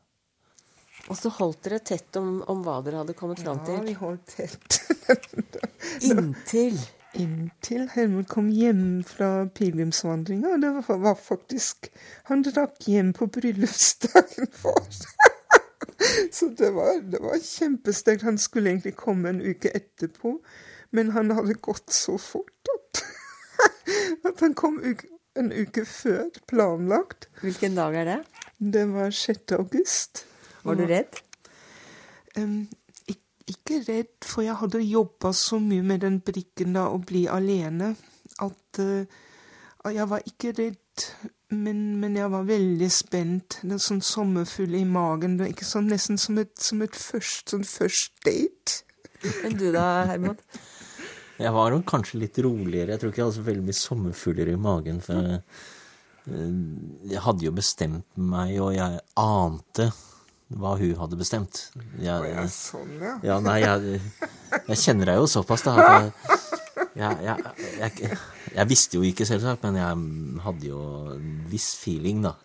Og 1.12 1.18
så 1.20 1.32
holdt 1.36 1.66
dere 1.66 1.82
tett 1.84 2.16
om, 2.22 2.38
om 2.48 2.62
hva 2.64 2.78
dere 2.86 3.02
hadde 3.02 3.16
kommet 3.18 3.42
fram 3.42 3.60
til? 3.66 3.76
Ja, 3.76 3.88
vi 3.90 3.96
holdt 3.98 4.36
tett. 4.38 4.78
Inntil? 6.12 6.78
Inntil 7.14 7.88
Helmut 7.94 8.28
kom 8.28 8.50
hjem 8.50 9.04
fra 9.06 9.46
pilegrimsvandringa. 9.46 10.58
Det 10.58 10.72
var, 10.88 11.16
faktisk 11.16 11.92
Han 12.30 12.42
drakk 12.46 12.88
hjem 12.90 13.14
på 13.14 13.28
bryllupsdagen 13.28 14.50
vår. 14.64 14.88
Så 16.32 16.50
det 16.58 16.72
var, 16.74 17.02
det 17.02 17.22
var 17.22 17.38
kjempesterkt. 17.40 18.26
Han 18.26 18.38
skulle 18.38 18.74
egentlig 18.74 18.96
komme 18.98 19.30
en 19.30 19.42
uke 19.42 19.72
etterpå, 19.78 20.38
men 20.92 21.12
han 21.14 21.32
hadde 21.32 21.54
gått 21.62 21.94
så 21.94 22.18
fort 22.18 22.74
at, 22.74 23.04
at 24.30 24.42
han 24.42 24.58
kom 24.58 24.82
uke, 24.84 25.08
en 25.40 25.52
uke 25.54 25.86
før 25.86 26.30
planlagt. 26.50 27.30
Hvilken 27.42 27.78
dag 27.78 27.96
er 28.02 28.10
det? 28.10 28.20
Det 28.74 28.88
var 28.90 29.14
6. 29.14 29.52
august. 29.58 30.26
Var 30.64 30.80
du 30.80 30.86
redd? 30.88 31.22
Um, 32.38 32.68
ikke 33.50 33.82
redd, 33.88 34.16
for 34.26 34.46
jeg 34.46 34.56
hadde 34.60 34.82
jobba 34.86 35.34
så 35.36 35.60
mye 35.62 35.84
med 35.86 36.04
den 36.06 36.20
brikken 36.26 36.78
da, 36.78 36.88
å 36.92 37.00
bli 37.04 37.26
alene, 37.32 37.94
at 38.44 38.80
uh, 38.82 39.04
jeg 39.92 40.10
var 40.10 40.26
ikke 40.30 40.54
redd. 40.58 40.80
Men, 41.54 42.00
men, 42.02 42.16
jeg 42.18 42.32
var 42.34 42.46
veldig 42.48 42.90
spent. 42.94 43.60
Det 43.62 43.76
er 43.76 43.82
sånn 43.82 44.02
sommerfugl 44.06 44.74
i 44.80 44.86
magen. 44.90 45.36
Det 45.38 45.46
er 45.46 45.52
ikke 45.54 45.68
sånn, 45.68 45.90
Nesten 45.92 46.18
som 46.22 46.40
et, 46.42 46.54
som 46.58 46.82
et 46.86 46.96
først, 46.98 47.52
sånn 47.54 47.66
first 47.68 48.16
date. 48.26 48.80
Men 49.44 49.58
du 49.60 49.68
da, 49.74 49.84
Herman? 50.10 50.40
Jeg 51.38 51.54
var 51.54 51.74
nok 51.74 51.86
kanskje 51.90 52.22
litt 52.22 52.40
roligere. 52.46 52.94
Jeg 52.94 53.02
tror 53.02 53.12
ikke 53.12 53.22
jeg 53.22 53.28
hadde 53.28 53.38
så 53.40 53.46
veldig 53.50 53.68
mye 53.68 53.78
sommerfugler 53.78 54.54
i 54.54 54.58
magen. 54.66 55.00
For 55.04 55.28
jeg, 55.28 55.44
jeg 57.12 57.24
hadde 57.28 57.48
jo 57.48 57.54
bestemt 57.58 58.20
meg, 58.34 58.56
og 58.64 58.74
jeg 58.78 59.02
ante 59.20 59.90
hva 60.60 60.76
hun 60.80 60.94
hadde 61.00 61.18
bestemt. 61.20 61.66
Jeg, 62.02 62.30
jeg, 62.30 62.50
sånn, 62.54 62.96
ja. 63.02 63.18
ja 63.26 63.40
nei, 63.44 63.58
jeg, 63.64 64.00
jeg, 64.68 64.78
kjenner 64.80 65.12
deg 65.12 65.22
jo 65.22 65.28
såpass, 65.30 65.66
da. 65.66 65.74
At 65.76 66.34
jeg, 66.98 67.40
jeg, 68.54 68.66
visste 68.70 69.00
jo 69.00 69.06
ikke, 69.08 69.28
selvsagt, 69.28 69.66
men 69.66 69.80
jeg 69.82 70.44
hadde 70.46 70.70
jo 70.70 70.82
en 71.16 71.36
viss 71.52 71.74
feeling, 71.82 72.24
da. 72.28 72.36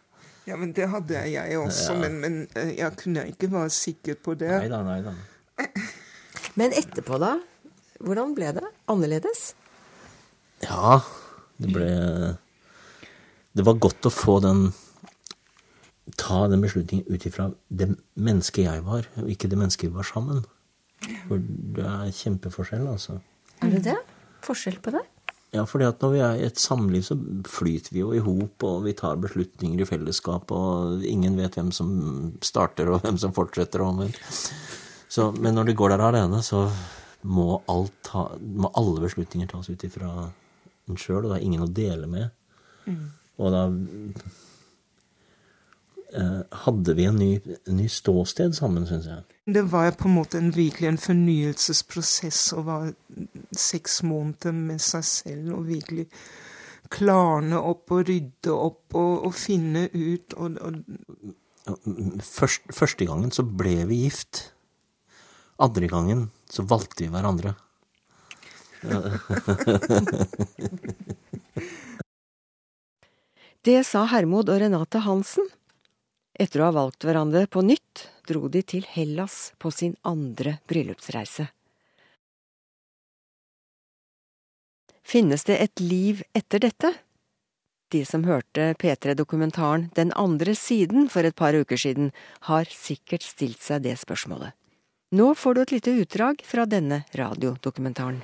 Ja, 0.49 0.57
men 0.57 0.73
det 0.73 0.88
hadde 0.88 1.23
jeg 1.29 1.59
også, 1.61 1.93
ja. 1.93 2.00
men, 2.07 2.19
men, 2.23 2.37
eh, 2.57 2.73
jeg 2.79 2.97
kunne 2.97 3.27
ikke 3.29 3.50
være 3.53 3.73
sikker 3.75 4.17
på 4.25 4.33
det. 4.41 4.55
Neida, 4.65 4.81
neida. 4.87 5.12
Men 6.59 6.73
etterpå, 6.73 7.19
da? 7.21 7.35
Hvordan 8.00 8.33
ble 8.37 8.55
det? 8.57 8.65
Annerledes? 8.88 9.53
Ja, 10.65 11.00
det 11.59 11.71
ble 11.75 11.88
Det 13.55 13.65
var 13.67 13.79
godt 13.83 14.09
å 14.09 14.12
få 14.15 14.38
den 14.43 14.69
ta 16.17 16.47
den 16.49 16.62
beslutningen 16.65 17.07
ut 17.09 17.27
ifra 17.29 17.50
det 17.69 17.91
mennesket 18.15 18.65
jeg 18.65 18.85
var, 18.87 19.09
og 19.21 19.29
ikke 19.31 19.50
det 19.50 19.59
mennesket 19.61 19.91
vi 19.91 19.99
var 19.99 20.09
sammen. 20.09 20.45
For 21.29 21.43
det 21.77 21.85
er 21.85 22.17
kjempeforskjell, 22.17 22.87
altså. 22.91 23.19
Er 23.62 23.75
det 23.75 23.85
det? 23.87 23.97
Forskjell 24.47 24.79
på 24.83 24.95
det? 24.95 25.05
Ja, 25.55 25.62
fordi 25.65 25.87
at 25.88 26.03
når 26.05 26.11
vi 26.12 26.19
er 26.21 26.38
i 26.38 26.47
et 26.47 26.61
samliv, 26.61 27.03
så 27.07 27.17
flyter 27.49 27.95
vi 27.95 28.03
jo 28.03 28.11
i 28.12 28.21
hop, 28.21 28.65
og 28.69 28.83
vi 28.85 28.93
tar 28.97 29.21
beslutninger 29.21 29.81
i 29.81 29.88
fellesskap, 29.88 30.53
og 30.53 31.05
ingen 31.09 31.38
vet 31.41 31.57
hvem 31.57 31.71
som 31.73 31.93
starter, 32.45 32.91
og 32.93 33.00
hvem 33.07 33.17
som 33.21 33.33
fortsetter, 33.37 33.85
og 33.85 34.05
så, 35.09 35.31
Men 35.33 35.55
når 35.55 35.71
du 35.71 35.75
går 35.75 35.95
der 35.95 36.05
alene, 36.05 36.43
så 36.43 36.67
må, 37.23 37.62
ta, 38.05 38.27
må 38.38 38.71
alle 38.77 39.00
beslutninger 39.00 39.49
tas 39.49 39.71
ut 39.71 39.85
ifra 39.85 40.29
en 40.88 41.00
sjøl, 41.00 41.25
og 41.25 41.33
det 41.33 41.38
er 41.38 41.47
ingen 41.47 41.65
å 41.65 41.73
dele 41.73 42.07
med. 42.07 42.29
Mm. 42.85 43.09
Og 43.38 43.55
da 43.55 43.62
hadde 46.65 46.95
vi 46.97 47.05
en 47.05 47.19
ny, 47.21 47.35
en 47.69 47.77
ny 47.77 47.85
ståsted 47.93 48.55
sammen, 48.57 48.87
syns 48.88 49.07
jeg. 49.11 49.25
Det 49.45 49.62
var 49.73 49.93
på 50.00 50.09
en 50.09 50.15
måte 50.17 50.38
en, 50.41 50.53
virkelig 50.55 50.88
en 50.88 51.00
fornyelsesprosess 51.00 52.55
å 52.57 52.62
være 52.65 52.95
seks 53.53 54.03
måneder 54.09 54.53
med 54.57 54.81
seg 54.81 55.05
selv 55.05 55.59
og 55.59 55.69
virkelig 55.69 56.07
klarne 56.93 57.61
opp 57.61 57.93
og 57.93 58.09
rydde 58.09 58.53
opp 58.55 58.95
og, 58.97 59.27
og 59.29 59.35
finne 59.37 59.88
ut 59.93 60.33
og, 60.38 60.57
og 60.65 60.75
Først, 62.25 62.65
Første 62.73 63.05
gangen 63.05 63.29
så 63.29 63.45
ble 63.45 63.85
vi 63.91 64.07
gift. 64.07 64.57
Andre 65.61 65.85
gangen 65.91 66.31
så 66.49 66.65
valgte 66.65 67.05
vi 67.05 67.11
hverandre. 67.12 67.53
Det 73.69 73.83
sa 73.85 74.07
Hermod 74.09 74.49
og 74.49 74.62
Renate 74.62 75.03
Hansen 75.05 75.45
etter 76.38 76.62
å 76.62 76.68
ha 76.68 76.76
valgt 76.76 77.04
hverandre 77.04 77.47
på 77.50 77.62
nytt, 77.66 78.07
dro 78.30 78.49
de 78.49 78.62
til 78.62 78.87
Hellas 78.88 79.52
på 79.59 79.73
sin 79.75 79.97
andre 80.07 80.59
bryllupsreise. 80.71 81.49
Finnes 85.09 85.45
det 85.49 85.57
et 85.64 85.80
liv 85.80 86.23
etter 86.37 86.61
dette? 86.62 86.92
De 87.88 88.02
som 88.04 88.26
hørte 88.28 88.75
P3-dokumentaren 88.76 89.87
Den 89.97 90.12
andre 90.12 90.52
siden 90.54 91.09
for 91.09 91.25
et 91.25 91.37
par 91.37 91.57
uker 91.57 91.80
siden, 91.80 92.11
har 92.45 92.68
sikkert 92.68 93.25
stilt 93.25 93.64
seg 93.64 93.87
det 93.88 93.97
spørsmålet. 93.97 94.52
Nå 95.16 95.33
får 95.35 95.54
du 95.54 95.61
et 95.62 95.73
lite 95.73 95.95
utdrag 96.02 96.42
fra 96.45 96.66
denne 96.68 97.07
radiodokumentaren. 97.16 98.21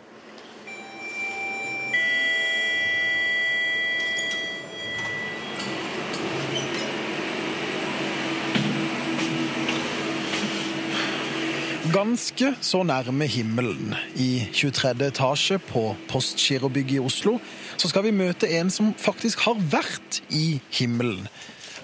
Ganske 11.94 12.48
så 12.58 12.80
nærme 12.82 13.26
himmelen, 13.30 13.92
i 14.18 14.48
23. 14.52 14.90
etasje 15.06 15.60
på 15.62 15.92
Postgirobygget 16.10 16.96
i 16.96 16.98
Oslo, 16.98 17.36
så 17.78 17.86
skal 17.86 18.02
vi 18.08 18.10
møte 18.10 18.48
en 18.58 18.72
som 18.74 18.88
faktisk 18.98 19.44
har 19.46 19.60
vært 19.70 20.18
i 20.34 20.58
himmelen. 20.74 21.28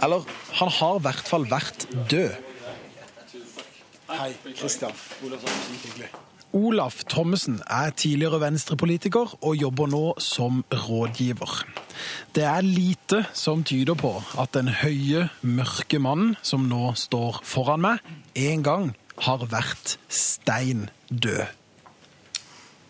Eller 0.03 0.27
han 0.59 0.73
har 0.81 0.99
i 0.99 1.05
hvert 1.05 1.31
fall 1.31 1.47
vært 1.47 1.87
død. 2.11 2.35
Hei, 4.11 4.33
Kristian. 4.59 4.97
Olaf 6.59 7.05
Thommessen 7.07 7.61
er 7.71 7.95
tidligere 7.95 8.41
venstrepolitiker 8.43 9.37
og 9.39 9.55
jobber 9.55 9.93
nå 9.93 10.03
som 10.19 10.65
rådgiver. 10.75 11.53
Det 12.35 12.49
er 12.51 12.67
lite 12.67 13.23
som 13.31 13.63
tyder 13.63 13.95
på 13.95 14.17
at 14.43 14.59
den 14.59 14.73
høye, 14.81 15.29
mørke 15.47 16.03
mannen 16.03 16.35
som 16.43 16.67
nå 16.67 16.97
står 16.99 17.45
foran 17.47 17.87
meg, 17.87 18.03
en 18.35 18.67
gang 18.67 18.91
har 19.27 19.45
vært 19.51 19.97
stein 20.13 20.89
død? 21.09 21.45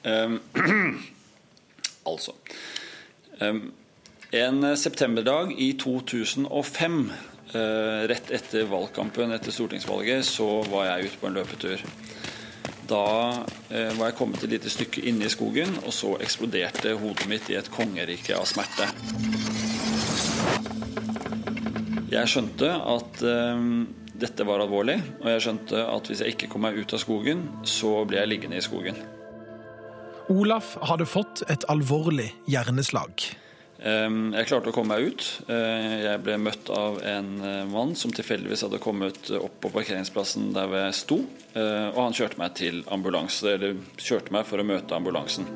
Um, 0.05 0.39
altså 2.09 2.33
um, 3.45 3.67
En 4.33 4.65
septemberdag 4.77 5.53
i 5.61 5.75
2005, 5.77 7.01
uh, 7.11 7.59
eh, 7.61 8.05
rett 8.09 8.31
etter 8.31 8.69
valgkampen 8.71 9.35
etter 9.35 9.53
stortingsvalget, 9.53 10.25
så 10.25 10.63
var 10.71 10.87
jeg 10.87 11.11
ute 11.11 11.21
på 11.21 11.29
en 11.29 11.37
løpetur. 11.41 11.83
Da 12.89 13.05
uh, 13.43 13.91
var 13.99 14.05
jeg 14.07 14.17
kommet 14.17 14.45
et 14.47 14.55
lite 14.55 14.71
stykke 14.71 15.03
inne 15.11 15.27
i 15.27 15.35
skogen, 15.35 15.75
og 15.83 15.93
så 15.93 16.15
eksploderte 16.23 16.95
hodet 17.03 17.27
mitt 17.29 17.51
i 17.51 17.59
et 17.59 17.73
kongerike 17.75 18.39
av 18.39 18.47
smerte. 18.49 18.87
Jeg 22.11 22.31
skjønte 22.31 22.71
at 22.95 23.21
um, 23.27 23.83
dette 24.21 24.45
var 24.47 24.63
alvorlig, 24.63 24.99
og 25.23 25.29
jeg 25.33 25.45
skjønte 25.47 25.85
at 25.89 26.11
hvis 26.11 26.23
jeg 26.25 26.35
ikke 26.35 26.51
kom 26.53 26.67
meg 26.67 26.79
ut 26.79 26.95
av 26.97 27.03
skogen, 27.03 27.47
så 27.67 28.01
ble 28.09 28.21
jeg 28.21 28.31
liggende 28.31 28.61
i 28.61 28.65
skogen. 28.65 28.99
Olaf 30.31 30.77
hadde 30.87 31.09
fått 31.11 31.43
et 31.51 31.65
alvorlig 31.73 32.29
hjerneslag. 32.51 33.31
Jeg 33.81 34.45
klarte 34.45 34.69
å 34.69 34.75
komme 34.77 34.93
meg 34.93 35.07
ut. 35.09 35.27
Eh, 35.49 35.95
jeg 36.05 36.21
ble 36.21 36.37
møtt 36.43 36.69
av 36.75 36.99
en 37.01 37.31
eh, 37.41 37.63
mann 37.71 37.95
som 37.97 38.13
tilfeldigvis 38.13 38.67
hadde 38.67 38.83
kommet 38.83 39.31
opp 39.39 39.57
på 39.65 39.73
parkeringsplassen 39.73 40.51
der 40.53 40.77
jeg 40.83 40.99
sto, 40.99 41.23
eh, 41.55 41.89
og 41.89 42.03
han 42.03 42.17
kjørte 42.17 42.43
meg 42.43 42.55
til 42.61 42.83
ambulanse, 42.93 43.57
eller 43.57 43.81
kjørte 43.97 44.37
meg 44.37 44.45
for 44.51 44.61
å 44.61 44.69
møte 44.69 45.01
ambulansen. 45.01 45.49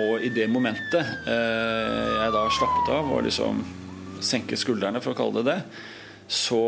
Og 0.00 0.24
i 0.24 0.30
det 0.34 0.48
momentet 0.50 1.28
eh, 1.28 2.10
jeg 2.16 2.34
da 2.34 2.44
slappet 2.54 2.92
av 2.94 3.10
og 3.12 3.24
liksom 3.26 3.62
senket 4.24 4.60
skuldrene, 4.60 5.00
for 5.02 5.14
å 5.14 5.18
kalle 5.18 5.40
det 5.40 5.54
det, 5.54 5.60
så 6.30 6.60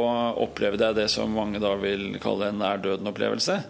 opplevde 0.42 0.88
jeg 0.88 0.98
det 0.98 1.08
som 1.12 1.34
mange 1.36 1.60
da 1.62 1.76
vil 1.78 2.16
kalle 2.22 2.50
en 2.50 2.58
nær 2.62 2.80
døden-opplevelse. 2.82 3.60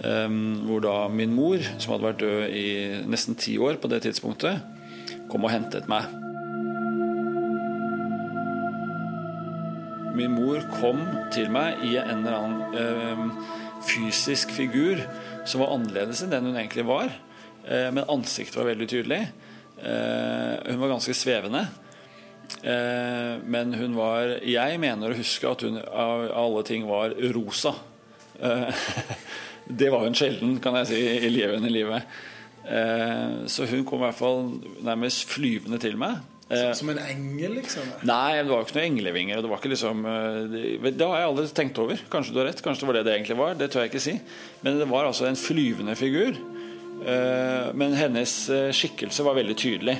Um, 0.00 0.64
hvor 0.64 0.80
da 0.80 0.94
min 1.12 1.34
mor, 1.36 1.60
som 1.76 1.92
hadde 1.92 2.06
vært 2.06 2.22
død 2.22 2.54
i 2.56 2.68
nesten 3.10 3.36
ti 3.38 3.58
år 3.60 3.76
på 3.82 3.90
det 3.92 4.00
tidspunktet, 4.06 4.62
kom 5.30 5.44
og 5.44 5.52
hentet 5.52 5.90
meg. 5.92 6.08
Min 10.16 10.34
mor 10.34 10.64
kom 10.80 11.04
til 11.34 11.52
meg 11.52 11.84
i 11.86 11.94
en 12.00 12.24
eller 12.24 12.38
annen 12.40 13.20
um, 13.20 13.34
fysisk 13.86 14.50
figur 14.56 15.04
som 15.48 15.62
var 15.62 15.76
annerledes 15.76 16.24
enn 16.24 16.32
den 16.32 16.48
hun 16.50 16.58
egentlig 16.58 16.88
var. 16.88 17.12
Uh, 17.66 17.90
men 17.92 18.08
ansiktet 18.08 18.58
var 18.58 18.70
veldig 18.70 18.88
tydelig. 18.88 19.20
Uh, 19.80 20.56
hun 20.66 20.80
var 20.80 20.94
ganske 20.94 21.14
svevende. 21.16 21.66
Uh, 22.60 23.38
men 23.46 23.74
hun 23.78 23.94
var 23.94 24.40
Jeg 24.42 24.80
mener 24.82 25.12
å 25.12 25.16
huske 25.16 25.48
at 25.48 25.62
hun 25.64 25.78
av 25.80 26.26
alle 26.34 26.64
ting 26.68 26.88
var 26.88 27.14
rosa. 27.36 27.76
det 29.80 29.90
var 29.92 30.06
hun 30.06 30.16
sjelden, 30.16 30.56
kan 30.64 30.78
jeg 30.80 30.88
si, 30.88 31.00
i 31.26 31.28
levende 31.28 31.68
livet. 31.68 32.06
Så 33.52 33.66
hun 33.68 33.82
kom 33.84 34.00
i 34.00 34.06
hvert 34.06 34.16
fall 34.16 34.46
nærmest 34.86 35.28
flyvende 35.28 35.76
til 35.82 35.98
meg. 36.00 36.22
Som 36.76 36.88
en 36.94 37.02
engel, 37.04 37.58
liksom? 37.58 37.84
Nei, 38.08 38.38
det 38.38 38.48
var 38.48 38.62
jo 38.62 38.66
ikke 38.66 38.78
noen 38.78 38.86
englevinger. 38.86 39.42
Det 39.44 39.50
var 39.50 39.60
ikke 39.60 39.72
liksom 39.74 40.00
Det, 40.54 40.94
det 40.96 41.04
har 41.10 41.20
jeg 41.20 41.28
aldri 41.34 41.44
tenkt 41.58 41.82
over. 41.84 42.00
Kanskje 42.12 42.32
du 42.32 42.40
har 42.40 42.48
rett. 42.48 42.64
Kanskje 42.64 42.86
det 42.86 42.88
var 42.88 42.98
det 42.98 43.04
det 43.10 43.14
egentlig 43.18 43.38
var. 43.42 43.60
Det 43.60 43.68
tør 43.74 43.84
jeg 43.84 43.92
ikke 43.92 44.04
si. 44.06 44.16
Men 44.64 44.80
det 44.80 44.88
var 44.88 45.10
altså 45.10 45.28
en 45.28 45.38
flyvende 45.40 45.98
figur. 46.00 46.40
Men 47.00 47.94
hennes 47.96 48.32
skikkelse 48.76 49.24
var 49.24 49.38
veldig 49.38 49.54
tydelig. 49.56 49.94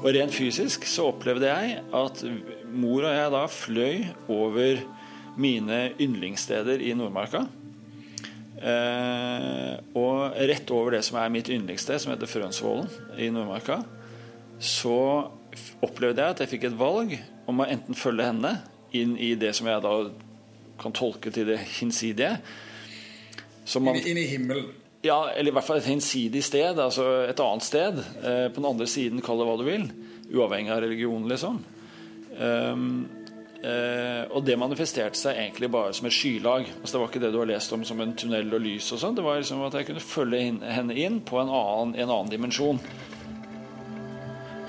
Og 0.00 0.14
rent 0.16 0.32
fysisk 0.32 0.84
så 0.88 1.10
opplevde 1.10 1.48
jeg 1.48 1.80
at 1.96 2.22
mor 2.72 3.04
og 3.04 3.14
jeg 3.14 3.32
da 3.34 3.42
fløy 3.52 4.04
over 4.32 4.84
mine 5.40 5.80
yndlingssteder 6.00 6.80
i 6.84 6.94
Nordmarka. 6.96 7.44
Eh, 8.60 9.74
og 9.96 10.36
rett 10.36 10.72
over 10.76 10.96
det 10.96 11.02
som 11.06 11.16
er 11.20 11.32
mitt 11.32 11.48
yndlingssted, 11.52 12.00
som 12.00 12.12
heter 12.12 12.28
Frønsvollen 12.28 12.88
i 13.16 13.30
Nordmarka, 13.32 13.80
så 14.60 15.28
opplevde 15.84 16.20
jeg 16.20 16.34
at 16.34 16.42
jeg 16.44 16.52
fikk 16.54 16.66
et 16.68 16.80
valg 16.80 17.14
om 17.48 17.62
å 17.62 17.68
enten 17.68 17.96
følge 17.96 18.28
henne 18.28 18.58
inn 18.96 19.14
i 19.16 19.32
det 19.38 19.54
som 19.56 19.68
jeg 19.70 19.84
da 19.84 19.94
kan 20.80 20.94
tolke 20.96 21.32
til 21.34 21.48
det 21.52 21.58
hinsidige. 21.78 22.36
Man, 23.78 23.94
inn, 23.94 24.06
inn, 24.12 24.18
i 24.18 24.26
himmelen? 24.26 24.70
Ja, 25.04 25.30
eller 25.32 25.52
i 25.52 25.54
hvert 25.56 25.64
fall 25.64 25.80
et 25.80 25.88
hinsidig 25.88 26.42
sted. 26.44 26.78
Altså 26.80 27.06
et 27.28 27.40
annet 27.40 27.64
sted. 27.64 28.00
Eh, 28.20 28.48
på 28.50 28.60
den 28.60 28.68
andre 28.72 28.88
siden, 28.90 29.22
kall 29.24 29.40
det 29.40 29.46
hva 29.48 29.56
du 29.60 29.64
vil. 29.68 29.86
Uavhengig 30.30 30.72
av 30.74 30.82
religion, 30.84 31.28
liksom. 31.28 31.62
Um, 32.40 33.08
eh, 33.60 34.24
og 34.30 34.44
det 34.46 34.56
manifesterte 34.60 35.18
seg 35.18 35.38
egentlig 35.40 35.70
bare 35.72 35.94
som 35.96 36.08
et 36.08 36.16
skylag. 36.16 36.68
Altså, 36.80 36.92
det 36.94 37.00
var 37.02 37.12
ikke 37.12 37.22
det 37.24 37.32
du 37.34 37.38
har 37.40 37.50
lest 37.52 37.76
om 37.76 37.86
som 37.86 38.02
en 38.02 38.16
tunnel 38.18 38.52
og 38.56 38.64
lys. 38.64 38.90
og 38.92 39.02
sånn 39.02 39.16
Det 39.16 39.24
var 39.24 39.40
liksom 39.40 39.64
at 39.66 39.78
jeg 39.78 39.88
kunne 39.88 40.04
følge 40.04 40.42
henne 40.76 40.98
inn 40.98 41.22
på 41.24 41.40
en 41.40 41.48
annen, 41.48 41.96
en 41.96 42.10
annen 42.10 42.32
dimensjon. 42.32 42.82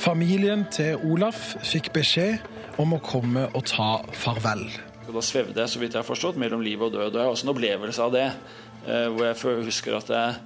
Familien 0.02 0.64
til 0.74 0.98
Olaf 1.06 1.52
fikk 1.62 1.92
beskjed 1.94 2.40
om 2.82 2.96
å 2.96 3.04
komme 3.06 3.50
og 3.54 3.68
ta 3.70 4.00
farvel. 4.18 4.66
Og 5.08 5.16
da 5.18 5.24
svevde 5.26 5.58
jeg 5.64 5.72
så 5.72 5.82
vidt 5.82 5.96
jeg 5.96 6.04
har 6.04 6.08
forstått, 6.08 6.40
mellom 6.42 6.62
liv 6.64 6.82
og 6.82 6.94
død. 6.94 7.10
Og 7.10 7.18
jeg 7.18 7.26
har 7.26 7.34
også 7.34 7.48
en 7.48 7.54
opplevelse 7.56 8.06
av 8.06 8.14
det, 8.16 8.28
uh, 8.86 9.08
hvor 9.16 9.28
jeg 9.28 9.66
husker 9.68 9.98
at 9.98 10.12
jeg 10.14 10.40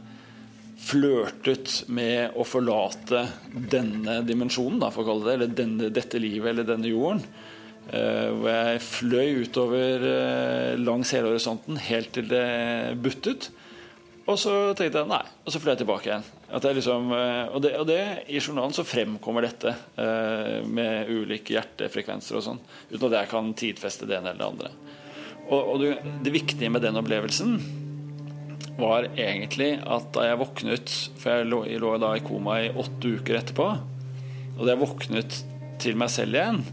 flørtet 0.86 1.74
med 1.96 2.36
å 2.38 2.46
forlate 2.46 3.26
denne 3.72 4.20
dimensjonen, 4.28 4.79
da, 4.84 4.92
for 4.94 5.03
å 5.03 5.10
kalle 5.10 5.27
det, 5.27 5.36
eller 5.36 5.53
denne, 5.60 5.92
dette 5.94 6.22
livet 6.22 6.51
eller 6.51 6.68
denne 6.68 6.92
jorden. 6.92 7.24
Uh, 7.86 8.32
hvor 8.40 8.50
jeg 8.50 8.86
fløy 8.86 9.44
utover 9.46 10.08
uh, 10.08 10.72
langs 10.82 11.12
hele 11.14 11.34
horisonten 11.34 11.79
helt 11.90 12.16
til 12.16 12.32
det 12.32 12.48
buttet. 13.01 13.51
Og 14.25 14.40
så 14.42 14.51
tenkte 14.74 15.03
jeg 15.03 15.09
nei, 15.11 15.22
og 15.22 15.53
så 15.53 15.59
fløy 15.61 15.75
jeg 15.75 15.83
tilbake 15.83 16.09
igjen. 16.09 16.24
Liksom, 16.50 17.11
uh, 17.14 17.53
og, 17.53 17.59
det, 17.61 17.75
og, 17.77 17.85
det, 17.90 18.00
I 18.33 18.40
journalen 18.42 18.74
så 18.74 18.85
fremkommer 18.88 19.46
dette 19.46 19.75
med 20.66 21.11
ulike 21.14 21.53
hjertefrekvenser 21.53 22.40
og 22.40 22.46
sånn. 22.46 22.61
Uten 22.90 23.07
at 23.11 23.20
jeg 23.20 23.31
kan 23.31 23.51
tidfeste 23.57 24.09
det 24.09 24.18
ene 24.18 24.33
eller 24.33 24.42
det 24.42 24.50
andre. 24.50 24.72
Og, 25.46 25.59
og 25.59 25.75
det, 25.83 25.92
det 26.25 26.33
viktige 26.33 26.72
med 26.74 26.81
den 26.81 26.98
opplevelsen 26.98 27.59
var 28.79 29.05
egentlig 29.14 29.75
at 29.79 30.09
da 30.16 30.25
jeg 30.25 30.40
våknet 30.42 30.96
For 31.22 31.31
jeg 31.31 31.48
lå, 31.48 31.61
jeg 31.70 31.79
lå 31.79 31.94
da 32.01 32.09
i 32.18 32.24
koma 32.25 32.57
i 32.66 32.72
åtte 32.74 33.14
uker 33.20 33.38
etterpå. 33.40 33.68
Og 34.55 34.64
da 34.64 34.74
jeg 34.74 34.81
våknet 34.81 35.38
til 35.83 36.00
meg 36.00 36.11
selv 36.11 36.40
igjen, 36.40 36.64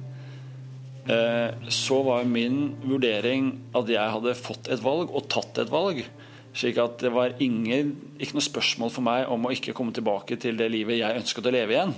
så 1.73 1.99
var 2.07 2.29
min 2.31 2.77
vurdering 2.85 3.49
at 3.75 3.91
jeg 3.91 4.15
hadde 4.15 4.35
fått 4.39 4.71
et 4.71 4.83
valg 4.85 5.11
og 5.11 5.27
tatt 5.33 5.59
et 5.59 5.73
valg. 5.73 6.05
Slik 6.53 6.77
at 6.83 7.01
det 7.01 7.13
var 7.15 7.33
ingen, 7.41 7.95
ikke 8.21 8.37
noe 8.37 8.45
spørsmål 8.45 8.93
for 8.93 9.05
meg 9.07 9.31
om 9.33 9.49
å 9.49 9.53
ikke 9.55 9.73
komme 9.77 9.95
tilbake 9.97 10.37
til 10.41 10.59
det 10.61 10.69
livet 10.73 11.01
jeg 11.01 11.23
ønsket 11.23 11.49
å 11.49 11.55
leve 11.55 11.77
igjen. 11.77 11.95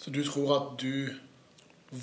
Så 0.00 0.12
du 0.12 0.20
tror 0.26 0.52
at 0.58 0.68
du 0.80 1.08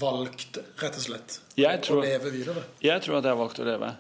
valgte, 0.02 0.63
rett 0.82 0.97
og 0.97 1.06
slett, 1.06 1.38
tror, 1.86 2.02
å 2.02 2.06
leve 2.06 2.34
videre? 2.34 2.65
Jeg 2.84 3.04
tror 3.06 3.19
at 3.19 3.30
jeg 3.30 3.39
valgte 3.39 3.63
å 3.63 3.67
leve. 3.69 3.93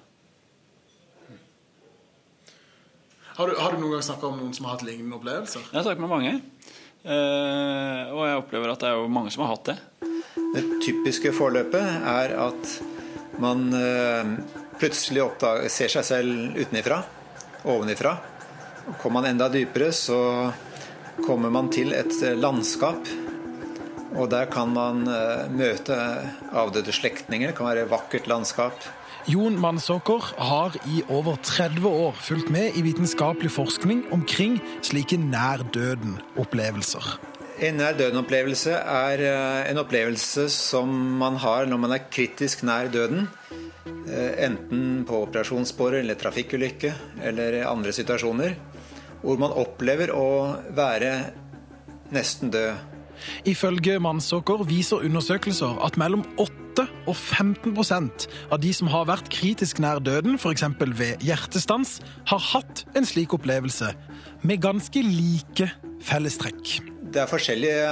Har 3.37 3.49
du, 3.49 3.53
har 3.61 3.73
du 3.73 3.83
noen 3.83 3.93
gang 3.93 4.05
snakka 4.05 4.31
om 4.31 4.39
noen 4.41 4.53
som 4.57 4.65
har 4.65 4.79
hatt 4.79 4.85
lignende 4.87 5.17
opplevelser? 5.19 5.69
Jeg 5.69 5.77
har 5.77 5.85
snakket 5.85 6.03
med 6.03 6.13
mange. 6.13 6.33
og 8.17 8.23
jeg 8.25 8.39
opplever 8.41 8.73
at 8.73 8.81
det 8.81 8.89
er 8.89 8.97
jo 8.97 9.11
mange 9.13 9.33
som 9.33 9.45
har 9.45 9.53
hatt 9.53 9.69
det. 9.69 9.77
Det 10.55 10.63
typiske 10.81 11.31
forløpet 11.37 12.07
er 12.09 12.33
at 12.47 12.73
man 13.37 13.69
plutselig 14.81 15.21
oppdager, 15.21 15.69
ser 15.69 15.93
seg 15.93 16.05
selv 16.05 16.57
utenifra, 16.57 17.03
ovenifra. 17.67 18.17
Kommer 19.01 19.21
man 19.21 19.31
enda 19.33 19.49
dypere, 19.51 19.91
så 19.95 20.19
kommer 21.25 21.51
man 21.53 21.71
til 21.73 21.93
et 21.95 22.15
landskap. 22.39 23.09
Og 24.17 24.29
der 24.31 24.47
kan 24.49 24.71
man 24.73 25.03
møte 25.53 25.97
avdøde 26.55 26.95
slektninger. 26.95 27.51
Det 27.51 27.57
kan 27.57 27.67
være 27.67 27.83
et 27.85 27.91
vakkert 27.91 28.29
landskap. 28.31 28.87
Jon 29.27 29.57
Mannsåker 29.59 30.23
har 30.39 30.75
i 30.87 31.01
over 31.11 31.35
30 31.43 31.83
år 31.83 32.13
fulgt 32.15 32.47
med 32.49 32.77
i 32.79 32.81
vitenskapelig 32.85 33.49
forskning 33.51 34.05
omkring 34.15 34.55
slike 34.79 35.17
nær 35.19 35.65
døden-opplevelser. 35.75 37.17
En 37.59 37.75
nær 37.81 37.97
døden-opplevelse 37.99 38.71
er 38.71 39.25
en 39.67 39.81
opplevelse 39.83 40.47
som 40.53 40.95
man 41.19 41.35
har 41.43 41.67
når 41.67 41.83
man 41.83 41.97
er 41.97 42.07
kritisk 42.07 42.63
nær 42.63 42.87
døden. 42.93 43.27
Enten 44.47 45.03
på 45.07 45.23
operasjonsbordet 45.25 46.03
eller 46.03 46.19
trafikkulykke 46.19 46.93
eller 47.27 47.61
andre 47.67 47.93
situasjoner. 47.95 48.55
Hvor 49.23 49.39
man 49.41 49.55
opplever 49.57 50.13
å 50.13 50.27
være 50.77 51.11
nesten 52.13 52.53
død. 52.53 52.95
Ifølge 53.49 53.97
Mannsåker 53.99 54.63
viser 54.67 55.03
undersøkelser 55.07 55.79
at 55.85 55.97
mellom 55.99 56.23
8 56.37 56.85
og 57.09 57.15
15% 57.15 58.27
av 58.53 58.61
de 58.61 58.73
som 58.75 58.89
har 58.93 59.07
vært 59.09 59.31
kritisk 59.33 59.81
nær 59.81 60.01
døden, 60.03 60.37
f.eks. 60.37 60.65
ved 60.99 61.25
hjertestans, 61.25 61.97
har 62.29 62.43
hatt 62.53 62.83
en 62.97 63.07
slik 63.07 63.33
opplevelse, 63.33 63.89
med 64.45 64.61
ganske 64.61 65.01
like 65.01 65.71
fellestrekk. 66.05 66.77
Det 67.01 67.23
er 67.23 67.31
forskjellige 67.31 67.87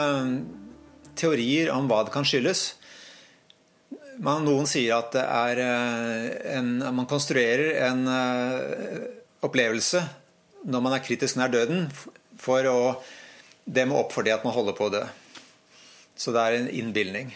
teorier 1.17 1.71
om 1.73 1.89
hva 1.89 2.03
det 2.05 2.13
kan 2.13 2.27
skyldes. 2.27 2.75
Noen 4.23 4.67
sier 4.69 4.95
at 4.95 5.11
det 5.15 5.23
er 5.23 5.59
en, 6.55 6.69
man 6.95 7.07
konstruerer 7.09 7.81
en 7.89 8.05
opplevelse 9.43 10.03
når 10.65 10.81
man 10.81 10.95
er 10.95 11.03
kritisk 11.05 11.37
nær 11.37 11.51
døden, 11.53 11.85
for 12.41 12.65
å 12.69 12.79
demme 13.65 13.97
opp 13.99 14.13
for 14.15 14.25
det 14.25 14.33
at 14.33 14.45
man 14.45 14.55
holder 14.55 14.77
på 14.77 14.87
å 14.87 14.93
dø. 14.93 15.03
Så 16.15 16.33
det 16.33 16.41
er 16.41 16.57
en 16.57 16.71
innbilning. 16.71 17.33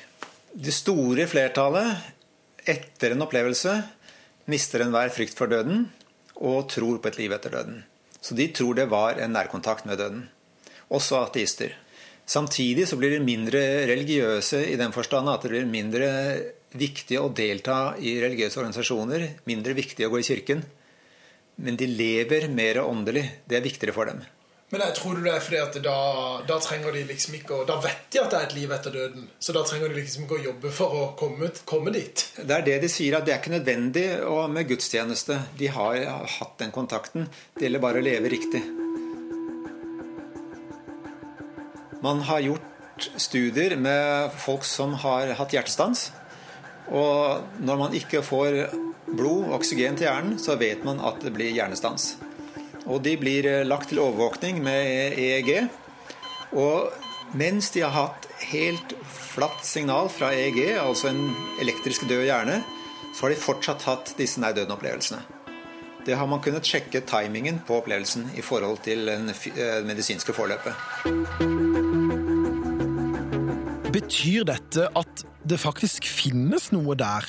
Det 0.54 0.74
store 0.74 1.28
flertallet 1.30 2.70
etter 2.70 3.14
en 3.14 3.26
opplevelse 3.26 3.76
mister 4.50 4.84
enhver 4.86 5.12
frykt 5.14 5.38
for 5.38 5.52
døden 5.52 5.88
og 6.40 6.70
tror 6.72 7.02
på 7.02 7.12
et 7.12 7.20
liv 7.20 7.36
etter 7.36 7.54
døden. 7.54 7.84
Så 8.22 8.36
de 8.36 8.50
tror 8.56 8.78
det 8.78 8.90
var 8.92 9.20
en 9.22 9.36
nærkontakt 9.36 9.86
med 9.88 10.00
døden. 10.02 10.26
Også 10.90 11.20
ateister. 11.22 11.76
Samtidig 12.30 12.88
så 12.90 12.98
blir 13.00 13.16
de 13.16 13.24
mindre 13.26 13.62
religiøse 13.90 14.64
i 14.70 14.78
den 14.80 14.94
forstand 14.94 15.30
at 15.32 15.46
det 15.46 15.54
blir 15.54 15.70
mindre 15.70 16.10
viktig 16.78 17.18
å 17.20 17.30
delta 17.34 17.96
i 17.98 18.18
religiøse 18.22 18.60
organisasjoner, 18.62 19.26
mindre 19.50 19.78
viktig 19.78 20.06
å 20.06 20.12
gå 20.14 20.22
i 20.22 20.28
kirken. 20.28 20.66
Men 21.60 21.80
de 21.80 21.88
lever 21.90 22.48
mer 22.52 22.84
åndelig. 22.86 23.26
Det 23.50 23.58
er 23.58 23.66
viktigere 23.66 23.96
for 23.96 24.12
dem. 24.12 24.22
Men 24.70 24.84
jeg 24.86 24.96
tror 25.00 25.18
du 25.18 25.24
det 25.26 25.32
er 25.34 25.42
fordi 25.42 25.60
at 25.64 25.78
da, 25.82 26.00
da, 26.46 26.58
trenger 26.62 26.94
de 26.94 27.02
liksom 27.10 27.34
ikke 27.40 27.56
å, 27.58 27.64
Da 27.66 27.80
vet 27.82 28.04
de 28.14 28.20
at 28.22 28.30
det 28.30 28.38
er 28.38 28.46
et 28.46 28.54
liv 28.54 28.74
etter 28.76 28.94
døden. 28.94 29.26
Så 29.42 29.56
da 29.56 29.64
trenger 29.66 29.90
de 29.90 29.98
liksom 29.98 30.28
ikke 30.28 30.38
å 30.38 30.44
jobbe 30.44 30.74
for 30.78 30.94
å 30.94 31.06
komme, 31.18 31.50
komme 31.66 31.94
dit. 31.96 32.26
Det 32.38 32.54
er 32.54 32.68
det 32.68 32.78
de 32.86 32.92
sier, 32.92 33.18
at 33.18 33.26
det 33.26 33.34
er 33.34 33.42
ikke 33.42 33.56
nødvendig 33.56 34.06
med 34.54 34.70
gudstjeneste. 34.70 35.40
De 35.58 35.72
har 35.74 35.98
hatt 36.38 36.60
den 36.62 36.76
kontakten. 36.76 37.26
Det 37.58 37.66
gjelder 37.66 37.86
bare 37.88 38.04
å 38.04 38.06
leve 38.06 38.30
riktig. 38.30 38.62
Man 42.06 42.22
har 42.30 42.46
gjort 42.46 43.10
studier 43.20 43.74
med 43.76 44.38
folk 44.38 44.64
som 44.68 44.94
har 45.02 45.34
hatt 45.40 45.58
hjertestans. 45.58 46.12
Og 46.90 47.62
når 47.62 47.78
man 47.84 47.96
ikke 47.98 48.24
får 48.26 48.64
blod 49.10 49.50
og 49.50 49.60
oksygen 49.60 49.98
til 49.98 50.08
hjernen, 50.08 50.40
så 50.42 50.58
vet 50.60 50.84
man 50.86 51.02
at 51.06 51.22
det 51.24 51.34
blir 51.36 51.54
hjernestans. 51.54 52.16
Og 52.90 53.04
de 53.06 53.16
blir 53.22 53.46
eh, 53.46 53.68
lagt 53.68 53.92
til 53.92 54.02
overvåkning 54.02 54.62
med 54.66 55.18
EEG. 55.20 55.70
Og 56.58 56.90
mens 57.38 57.70
de 57.76 57.84
har 57.86 57.94
hatt 57.94 58.26
helt 58.50 58.96
flatt 59.06 59.62
signal 59.66 60.10
fra 60.10 60.32
EEG, 60.34 60.80
altså 60.82 61.12
en 61.12 61.28
elektrisk 61.62 62.08
død 62.10 62.26
hjerne, 62.26 62.62
så 63.14 63.26
har 63.26 63.34
de 63.34 63.42
fortsatt 63.42 63.86
hatt 63.86 64.16
disse 64.18 64.42
nær 64.42 64.56
døden-opplevelsene. 64.58 65.22
Det 66.06 66.16
har 66.18 66.30
man 66.32 66.42
kunnet 66.42 66.66
sjekke 66.66 67.04
timingen 67.06 67.60
på 67.68 67.82
opplevelsen 67.82 68.32
i 68.40 68.42
forhold 68.46 68.80
til 68.88 69.06
det 69.10 69.36
eh, 69.54 69.82
medisinske 69.86 70.34
forløpet. 70.34 70.74
Betyr 73.94 74.48
dette 74.48 74.88
at 74.98 75.26
det 75.50 75.60
faktisk 75.62 76.08
finnes 76.08 76.70
noe 76.76 76.96
der 76.98 77.26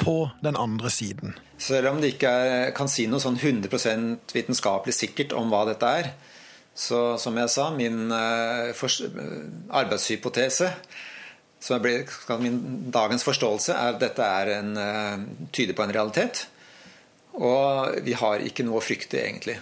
på 0.00 0.30
den 0.44 0.56
andre 0.56 0.90
siden? 0.92 1.36
Selv 1.60 1.90
om 1.92 2.00
det 2.00 2.14
ikke 2.14 2.30
er, 2.30 2.70
kan 2.76 2.88
si 2.88 3.06
noe 3.10 3.20
sånn 3.20 3.36
100% 3.36 4.32
vitenskapelig 4.32 4.96
sikkert 4.96 5.34
om 5.36 5.52
hva 5.52 5.66
dette 5.68 5.92
er, 6.00 6.12
så 6.74 7.18
som 7.20 7.36
jeg 7.36 7.52
sa, 7.52 7.68
min 7.74 8.08
uh, 8.08 8.70
for, 8.76 8.88
arbeidshypotese 9.82 10.70
som 11.60 11.82
ble, 11.84 12.06
Min 12.40 12.88
dagens 12.88 13.26
forståelse 13.26 13.74
er 13.74 13.92
at 13.92 14.00
dette 14.00 14.24
er 14.24 14.54
en, 14.54 14.70
uh, 14.80 15.48
tyder 15.52 15.76
på 15.76 15.84
en 15.84 15.92
realitet. 15.92 16.46
Og 17.36 18.00
vi 18.06 18.16
har 18.16 18.40
ikke 18.40 18.64
noe 18.64 18.80
å 18.80 18.84
frykte, 18.84 19.20
egentlig. 19.20 19.58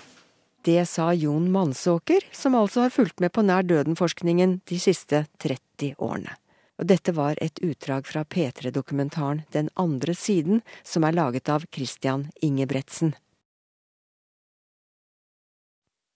Det 0.65 0.85
sa 0.87 1.11
Jon 1.17 1.49
Mansåker, 1.51 2.23
som 2.35 2.55
altså 2.59 2.87
har 2.87 2.95
fulgt 2.95 3.19
med 3.25 3.35
på 3.35 3.43
nær 3.43 3.67
døden-forskningen 3.67 4.61
de 4.71 4.79
siste 4.83 5.27
30 5.43 5.99
årene 5.99 6.39
og 6.79 6.87
dette 6.91 7.13
var 7.15 7.39
et 7.43 7.59
utdrag 7.65 8.07
fra 8.07 8.25
P3-dokumentaren 8.25 9.43
Den 9.53 9.71
andre 9.75 10.15
siden, 10.15 10.63
som 10.83 11.05
er 11.05 11.17
laget 11.17 11.49
av 11.49 11.67
Christian 11.75 12.29
Ingebretsen. 12.43 13.15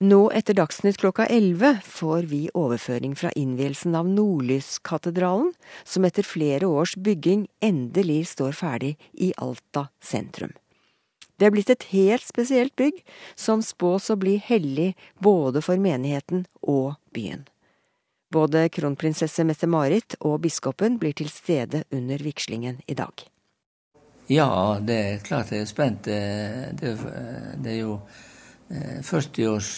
Nå 0.02 0.32
etter 0.34 0.56
Dagsnytt 0.58 0.98
klokka 0.98 1.28
11 1.30 1.76
får 1.86 2.24
vi 2.26 2.40
overføring 2.58 3.12
fra 3.14 3.30
innvielsen 3.38 3.94
av 3.94 4.08
Nordlyskatedralen, 4.10 5.52
som 5.84 6.04
etter 6.04 6.26
flere 6.26 6.66
års 6.66 6.96
bygging 6.98 7.44
endelig 7.62 8.24
står 8.32 8.58
ferdig 8.58 8.96
i 9.12 9.30
Alta 9.38 9.86
sentrum. 10.02 10.50
Det 11.38 11.46
er 11.46 11.54
blitt 11.54 11.70
et 11.70 11.86
helt 11.92 12.26
spesielt 12.26 12.74
bygg, 12.78 12.98
som 13.38 13.62
spås 13.62 14.10
å 14.10 14.18
bli 14.18 14.36
hellig 14.42 14.92
både 15.22 15.62
for 15.62 15.78
menigheten 15.78 16.48
og 16.62 16.98
byen. 17.14 17.46
Både 18.32 18.68
kronprinsesse 18.72 19.44
Mette-Marit 19.44 20.16
og 20.24 20.38
biskopen 20.46 20.96
blir 21.00 21.12
til 21.16 21.28
stede 21.28 21.82
under 21.92 22.22
vigslingen 22.24 22.78
i 22.88 22.94
dag. 22.96 23.26
Ja, 24.32 24.78
det 24.80 24.96
er 24.96 25.24
klart 25.26 25.50
jeg 25.52 25.66
er 25.66 25.68
spent. 25.68 26.06
Det, 26.06 26.20
det 26.80 27.72
er 27.74 27.80
jo 27.80 27.98
40 29.04 29.42
eh, 29.42 29.50
års 29.52 29.72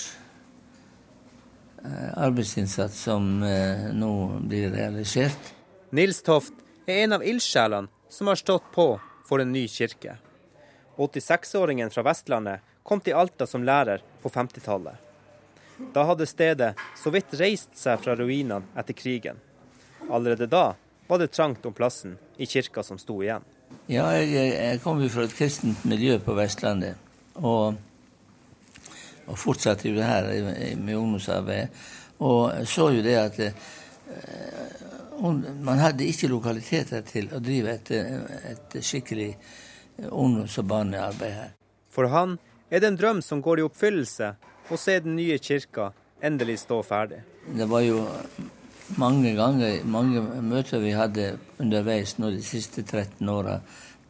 eh, 1.82 2.12
arbeidsinnsats 2.14 3.00
som 3.08 3.42
eh, 3.42 3.88
nå 3.90 4.12
blir 4.44 4.70
realisert. 4.76 5.50
Nils 5.90 6.22
Toft 6.22 6.54
er 6.86 7.06
en 7.06 7.16
av 7.18 7.24
ildsjelene 7.26 7.90
som 8.12 8.30
har 8.30 8.38
stått 8.38 8.70
på 8.76 8.92
for 9.26 9.42
en 9.42 9.50
ny 9.50 9.64
kirke. 9.68 10.18
86-åringen 11.00 11.90
fra 11.90 12.04
Vestlandet 12.06 12.62
kom 12.86 13.02
til 13.02 13.18
Alta 13.18 13.48
som 13.50 13.64
lærer 13.66 14.04
på 14.22 14.30
50-tallet. 14.30 15.03
Da 15.94 16.04
hadde 16.04 16.26
stedet 16.26 16.74
så 16.96 17.10
vidt 17.10 17.34
reist 17.40 17.74
seg 17.78 18.00
fra 18.02 18.14
ruinene 18.18 18.62
etter 18.78 18.96
krigen. 18.96 19.40
Allerede 20.10 20.46
da 20.50 20.74
var 21.08 21.18
det 21.18 21.32
trangt 21.34 21.66
om 21.66 21.74
plassen 21.74 22.16
i 22.36 22.46
kirka 22.46 22.82
som 22.82 22.98
sto 22.98 23.20
igjen. 23.22 23.42
Ja, 23.86 24.06
jeg, 24.16 24.52
jeg 24.54 24.80
kom 24.84 25.02
jo 25.02 25.10
fra 25.12 25.26
et 25.26 25.34
kristent 25.36 25.84
miljø 25.88 26.18
på 26.22 26.36
Vestlandet. 26.38 27.00
Og, 27.34 27.74
og 29.26 29.38
fortsatte 29.40 29.90
jo 29.90 29.98
det 29.98 30.06
her 30.06 30.30
med 30.78 30.96
ungdomsarbeid. 30.96 31.82
Og 32.24 32.64
så 32.70 32.88
jo 32.94 33.02
det 33.04 33.16
at 33.18 33.40
eh, 33.42 34.64
man 35.20 35.82
hadde 35.82 36.06
ikke 36.06 36.30
lokaliteter 36.30 37.04
til 37.08 37.28
å 37.34 37.42
drive 37.42 37.74
et, 37.74 37.92
et 38.54 38.78
skikkelig 38.84 39.32
ungdoms- 40.10 40.58
og 40.62 40.68
barnearbeid 40.70 41.34
her. 41.34 41.52
For 41.90 42.10
han 42.10 42.38
er 42.70 42.82
det 42.82 42.92
en 42.92 42.98
drøm 42.98 43.22
som 43.22 43.42
går 43.42 43.60
i 43.60 43.66
oppfyllelse 43.66 44.34
og 44.70 44.78
se 44.80 44.98
den 45.04 45.16
nye 45.16 45.38
kirka 45.38 45.90
endelig 46.24 46.58
stå 46.64 46.82
ferdig. 46.82 47.22
Det 47.46 47.66
var 47.68 47.84
jo 47.84 48.04
mange 49.00 49.34
ganger, 49.36 49.82
mange 49.84 50.22
møter 50.42 50.80
vi 50.82 50.94
hadde 50.96 51.34
underveis 51.60 52.16
nå 52.18 52.30
de 52.34 52.42
siste 52.44 52.82
13 52.82 53.28
åra, 53.28 53.58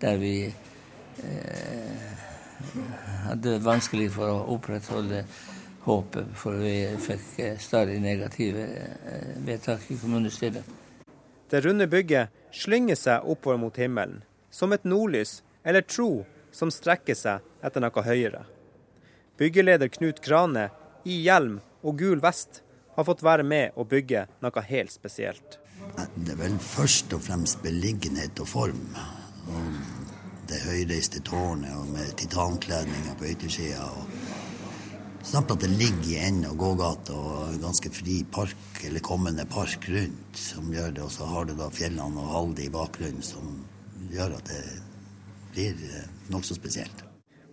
der 0.03 0.19
vi 0.21 0.37
eh, 0.47 2.15
hadde 3.27 3.59
vanskelig 3.65 4.11
for 4.15 4.31
å 4.31 4.55
opprettholde 4.55 5.25
håpet, 5.85 6.33
for 6.39 6.59
vi 6.63 6.77
fikk 7.03 7.41
eh, 7.43 7.59
stadig 7.61 8.01
negative 8.03 8.65
eh, 8.65 9.35
vedtak 9.47 9.91
i 9.91 9.99
kommunestyret. 10.01 10.65
Det 11.51 11.61
runde 11.65 11.87
bygget 11.87 12.33
slynger 12.55 12.99
seg 12.99 13.27
oppover 13.31 13.61
mot 13.61 13.77
himmelen, 13.79 14.23
som 14.51 14.73
et 14.73 14.87
nordlys 14.87 15.43
eller 15.65 15.85
tro 15.87 16.25
som 16.55 16.71
strekker 16.73 17.19
seg 17.19 17.45
etter 17.65 17.83
noe 17.83 18.07
høyere. 18.07 18.45
Byggeleder 19.39 19.89
Knut 19.89 20.21
Krane 20.23 20.69
i 21.05 21.17
hjelm 21.25 21.59
og 21.83 21.99
gul 21.99 22.21
vest 22.23 22.61
har 22.95 23.07
fått 23.09 23.25
være 23.27 23.43
med 23.43 23.75
å 23.75 23.83
bygge 23.83 24.29
noe 24.45 24.63
helt 24.69 24.93
spesielt. 24.95 25.57
Det 26.15 26.37
er 26.37 26.39
vel 26.39 26.55
først 26.63 27.17
og 27.17 27.25
fremst 27.25 27.59
beliggenhet 27.65 28.39
og 28.45 28.47
form. 28.47 28.85
Og 29.51 29.73
det 30.47 30.61
høyreiste 30.63 31.19
tårnet 31.27 31.75
og 31.75 31.89
med 31.97 32.13
titankledninger 32.21 33.17
på 33.19 33.27
yttersida. 33.33 33.89
Samt 35.25 35.51
at 35.51 35.65
det 35.65 35.73
ligger 35.73 36.13
i 36.13 36.19
enden 36.29 36.53
av 36.53 36.59
gågata 36.61 37.17
og 37.17 37.57
ganske 37.59 37.91
fri 37.91 38.21
park, 38.31 38.85
eller 38.87 39.03
kommende 39.03 39.47
park 39.51 39.89
rundt, 39.89 40.39
som 40.39 40.69
gjør 40.71 40.95
det. 40.95 41.03
Og 41.03 41.11
så 41.11 41.27
har 41.27 41.49
du 41.49 41.57
da 41.59 41.71
fjellene 41.75 42.23
og 42.23 42.31
Halde 42.37 42.69
i 42.69 42.71
bakgrunnen, 42.71 43.25
som 43.25 43.65
gjør 44.13 44.37
at 44.39 44.53
det 44.53 44.63
blir 45.57 45.83
eh, 45.89 46.07
nokså 46.31 46.55
spesielt. 46.55 47.03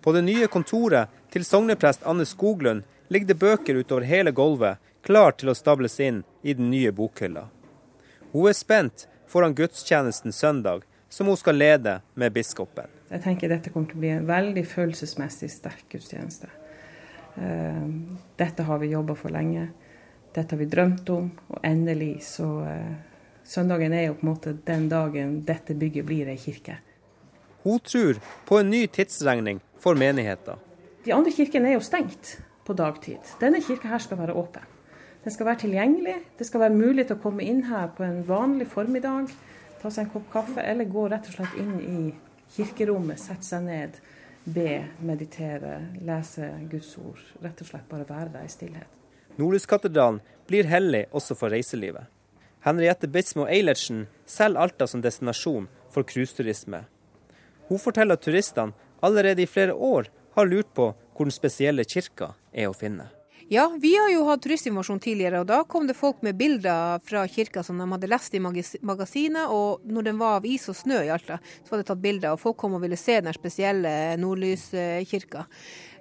På 0.01 0.13
det 0.13 0.23
nye 0.25 0.49
kontoret 0.51 1.20
til 1.31 1.45
sogneprest 1.47 2.03
Anne 2.03 2.25
Skoglund 2.27 2.83
ligger 3.07 3.27
det 3.27 3.39
bøker 3.39 3.79
utover 3.79 4.07
hele 4.07 4.31
gulvet, 4.35 4.79
klar 5.01 5.31
til 5.31 5.51
å 5.51 5.55
stables 5.55 5.99
inn 6.03 6.23
i 6.43 6.53
den 6.53 6.69
nye 6.71 6.91
bokhylla. 6.91 7.47
Hun 8.31 8.47
er 8.49 8.55
spent 8.55 9.07
foran 9.31 9.55
gudstjenesten 9.55 10.35
søndag, 10.35 10.83
som 11.09 11.27
hun 11.27 11.37
skal 11.39 11.55
lede 11.55 11.99
med 12.13 12.33
biskopen. 12.35 12.87
Jeg 13.11 13.23
tenker 13.23 13.51
dette 13.51 13.71
kommer 13.71 13.91
til 13.91 13.99
å 13.99 14.03
bli 14.03 14.11
en 14.15 14.27
veldig 14.27 14.63
følelsesmessig 14.71 15.49
sterk 15.51 15.85
gudstjeneste. 15.91 16.47
Eh, 17.35 17.87
dette 18.39 18.67
har 18.67 18.79
vi 18.79 18.91
jobba 18.91 19.15
for 19.19 19.31
lenge. 19.31 19.69
Dette 20.31 20.55
har 20.55 20.59
vi 20.59 20.67
drømt 20.71 21.09
om, 21.11 21.31
og 21.51 21.59
endelig 21.67 22.13
så 22.27 22.49
eh, 22.67 22.91
Søndagen 23.43 23.91
er 23.93 24.05
jo 24.05 24.13
på 24.15 24.23
en 24.23 24.29
måte 24.29 24.51
den 24.67 24.85
dagen 24.87 25.39
dette 25.43 25.75
bygget 25.75 26.05
blir 26.07 26.27
ei 26.31 26.37
kirke. 26.39 26.77
Hun 27.63 27.79
tror 27.83 28.19
på 28.47 28.59
en 28.61 28.69
ny 28.71 28.85
tidsregning 28.87 29.59
for 29.81 29.97
menigheten. 29.97 30.59
De 31.05 31.13
andre 31.15 31.31
kirkene 31.33 31.71
er 31.71 31.79
jo 31.79 31.85
stengt 31.85 32.35
på 32.67 32.75
dagtid. 32.77 33.25
Denne 33.41 33.61
kirka 33.65 33.89
her 33.89 34.03
skal 34.03 34.19
være 34.19 34.35
åpen. 34.37 34.65
Den 35.23 35.33
skal 35.33 35.47
være 35.49 35.63
tilgjengelig. 35.63 36.15
Det 36.37 36.45
skal 36.45 36.61
være 36.65 36.77
mulig 36.77 37.07
til 37.07 37.17
å 37.17 37.23
komme 37.23 37.45
inn 37.45 37.63
her 37.69 37.89
på 37.97 38.05
en 38.05 38.21
vanlig 38.27 38.67
formiddag, 38.69 39.31
ta 39.81 39.89
seg 39.89 40.05
en 40.05 40.11
kopp 40.13 40.29
kaffe, 40.33 40.61
eller 40.61 40.89
gå 40.89 41.07
rett 41.09 41.25
og 41.29 41.39
slett 41.39 41.57
inn 41.61 41.73
i 41.81 42.01
kirkerommet, 42.53 43.21
sette 43.21 43.47
seg 43.47 43.65
ned, 43.65 43.97
be, 44.45 44.77
meditere, 45.01 45.79
lese 46.05 46.51
Guds 46.69 46.93
ord. 47.01 47.21
Rett 47.41 47.65
og 47.65 47.71
slett 47.71 47.89
bare 47.89 48.05
være 48.09 48.35
der 48.37 48.45
i 48.45 48.53
stillhet. 48.53 48.97
Nordlyskatedralen 49.41 50.21
blir 50.49 50.69
hellig 50.69 51.07
også 51.17 51.37
for 51.37 51.53
reiselivet. 51.53 52.09
Henriette 52.61 53.09
Bismo 53.09 53.47
Eilertsen 53.49 54.05
selger 54.29 54.61
Alta 54.61 54.85
som 54.85 55.01
destinasjon 55.01 55.65
for 55.89 56.05
cruiseturisme. 56.05 56.83
Hun 57.69 57.81
forteller 57.81 58.19
at 58.19 58.25
turistene 58.25 58.77
allerede 59.01 59.41
i 59.41 59.49
flere 59.49 59.73
år 59.73 60.11
har 60.35 60.47
lurt 60.47 60.73
på 60.75 60.91
hvor 60.91 61.27
den 61.27 61.35
spesielle 61.35 61.85
kirka 61.85 62.33
er 62.53 62.69
å 62.71 62.77
finne. 62.77 63.09
Ja, 63.51 63.65
vi 63.81 63.97
har 63.97 64.07
jo 64.13 64.21
hatt 64.29 64.45
turistinformasjon 64.45 65.01
tidligere, 65.03 65.41
og 65.43 65.47
da 65.49 65.57
kom 65.67 65.83
det 65.83 65.97
folk 65.99 66.21
med 66.23 66.37
bilder 66.39 67.01
fra 67.03 67.25
kirka 67.27 67.59
som 67.67 67.81
de 67.81 67.87
hadde 67.91 68.07
lest 68.07 68.37
i 68.37 68.39
magasinet. 68.39 69.51
Og 69.51 69.83
når 69.83 70.07
den 70.07 70.21
var 70.21 70.37
av 70.37 70.47
is 70.47 70.69
og 70.71 70.77
snø 70.79 71.01
i 71.03 71.09
Alta, 71.11 71.35
så 71.59 71.73
var 71.73 71.81
det 71.81 71.89
tatt 71.89 71.99
bilder, 72.05 72.31
og 72.31 72.39
folk 72.39 72.55
kom 72.61 72.77
og 72.77 72.85
ville 72.85 72.95
se 72.95 73.17
den 73.19 73.35
spesielle 73.35 73.91
nordlyskirka. 74.23 75.43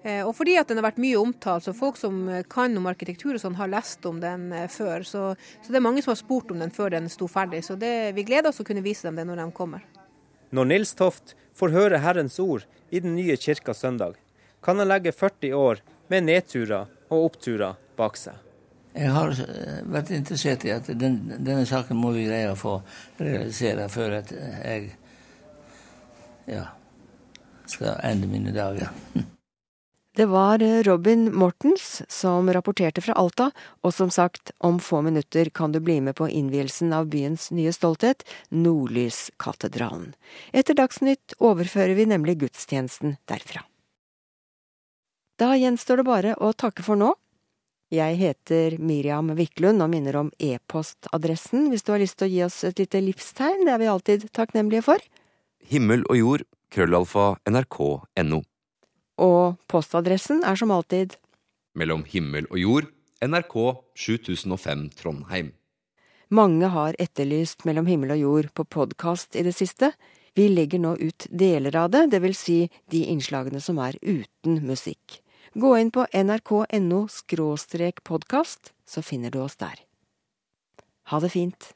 Eh, 0.04 0.22
og 0.22 0.30
fordi 0.38 0.54
at 0.62 0.70
den 0.70 0.78
har 0.78 0.86
vært 0.92 1.02
mye 1.02 1.18
omtalt, 1.18 1.66
så 1.66 1.74
folk 1.74 1.98
som 1.98 2.22
kan 2.54 2.78
om 2.78 2.86
arkitektur 2.86 3.34
og 3.34 3.42
sånn, 3.42 3.58
har 3.58 3.74
lest 3.74 4.06
om 4.06 4.22
den 4.22 4.46
før. 4.70 5.02
Så, 5.02 5.26
så, 5.58 5.72
det 5.72 5.82
er 5.82 5.88
mange 5.90 6.06
som 6.06 6.14
har 6.14 6.22
spurt 6.22 6.54
om 6.54 6.62
den 6.62 6.70
før 6.70 6.94
den 6.94 7.10
sto 7.10 7.26
ferdig. 7.26 7.64
Så 7.66 7.74
det, 7.74 8.12
vi 8.14 8.28
gleder 8.30 8.54
oss 8.54 8.62
å 8.62 8.68
kunne 8.70 8.86
vise 8.86 9.10
dem 9.10 9.18
det 9.18 9.26
når 9.26 9.42
de 9.42 9.50
kommer. 9.58 9.89
Når 10.50 10.70
Nils 10.70 10.94
Toft 10.98 11.34
får 11.54 11.74
høre 11.74 12.02
Herrens 12.02 12.38
ord 12.42 12.66
i 12.90 13.00
den 13.00 13.14
nye 13.14 13.36
kirka 13.38 13.74
søndag, 13.74 14.16
kan 14.62 14.78
han 14.78 14.90
legge 14.90 15.12
40 15.12 15.54
år 15.54 15.82
med 16.10 16.26
nedturer 16.26 16.90
og 17.10 17.30
oppturer 17.30 17.78
bak 17.98 18.18
seg. 18.18 18.34
Jeg 18.90 19.12
har 19.14 19.30
eh, 19.30 19.82
vært 19.86 20.10
interessert 20.14 20.64
i 20.66 20.72
at 20.74 20.88
den, 20.98 21.20
denne 21.38 21.62
saken 21.68 21.98
må 21.98 22.10
vi 22.16 22.26
greie 22.26 22.50
å 22.50 22.58
få 22.58 22.80
realisere 23.22 23.86
før 23.92 24.18
at 24.18 24.32
jeg 24.34 24.90
ja, 26.50 26.64
skal 27.70 28.00
ende 28.10 28.30
mine 28.30 28.54
dager. 28.56 28.90
Det 30.16 30.26
var 30.26 30.58
Robin 30.82 31.28
Mortens 31.34 32.02
som 32.08 32.52
rapporterte 32.52 33.00
fra 33.00 33.14
Alta, 33.14 33.50
og 33.86 33.94
som 33.94 34.10
sagt, 34.10 34.50
om 34.58 34.80
få 34.82 35.04
minutter 35.06 35.50
kan 35.54 35.72
du 35.72 35.78
bli 35.80 36.00
med 36.00 36.16
på 36.18 36.26
innvielsen 36.28 36.90
av 36.92 37.06
byens 37.12 37.50
nye 37.54 37.70
stolthet, 37.72 38.24
Nordlyskatedralen. 38.50 40.16
Etter 40.50 40.74
Dagsnytt 40.74 41.36
overfører 41.38 41.94
vi 41.94 42.08
nemlig 42.10 42.40
gudstjenesten 42.42 43.20
derfra. 43.30 43.62
Da 45.38 45.54
gjenstår 45.54 46.02
det 46.02 46.08
bare 46.10 46.34
å 46.42 46.50
takke 46.52 46.82
for 46.82 46.98
nå. 46.98 47.14
Jeg 47.94 48.18
heter 48.18 48.76
Miriam 48.82 49.30
Wiklund 49.38 49.82
og 49.82 49.94
minner 49.94 50.18
om 50.18 50.34
e-postadressen 50.42 51.70
hvis 51.70 51.86
du 51.86 51.94
har 51.94 52.02
lyst 52.02 52.18
til 52.18 52.26
å 52.26 52.34
gi 52.34 52.44
oss 52.50 52.60
et 52.66 52.82
lite 52.82 53.00
livstegn. 53.02 53.62
Det 53.62 53.72
er 53.72 53.82
vi 53.82 53.94
alltid 53.94 54.30
takknemlige 54.34 54.84
for. 54.90 55.10
Himmel 55.70 56.02
og 56.10 56.18
jord, 56.18 56.48
krøllalfa, 56.74 57.36
nrk.no. 57.46 58.42
Og 59.20 59.58
postadressen 59.68 60.44
er 60.46 60.56
som 60.56 60.72
alltid 60.72 61.16
Mellom 61.76 62.02
himmel 62.08 62.48
og 62.50 62.58
jord, 62.58 62.86
NRK 63.22 63.56
7005 63.94 64.86
Trondheim. 64.98 65.52
Mange 66.30 66.70
har 66.72 66.96
etterlyst 66.98 67.66
Mellom 67.68 67.86
himmel 67.90 68.16
og 68.16 68.22
jord 68.24 68.48
på 68.56 68.64
podkast 68.64 69.36
i 69.36 69.44
det 69.46 69.54
siste. 69.54 69.92
Vi 70.34 70.48
legger 70.48 70.80
nå 70.82 70.94
ut 70.98 71.26
deler 71.30 71.76
av 71.76 71.90
det, 71.90 72.06
det 72.14 72.20
vil 72.22 72.36
si 72.38 72.60
de 72.90 73.04
innslagene 73.12 73.60
som 73.62 73.78
er 73.82 73.98
uten 74.02 74.60
musikk. 74.66 75.20
Gå 75.54 75.74
inn 75.80 75.90
på 75.90 76.06
nrk.no 76.14 77.00
podkast, 78.04 78.72
så 78.86 79.02
finner 79.02 79.30
du 79.30 79.40
oss 79.42 79.56
der. 79.56 79.82
Ha 81.10 81.20
det 81.20 81.32
fint. 81.34 81.74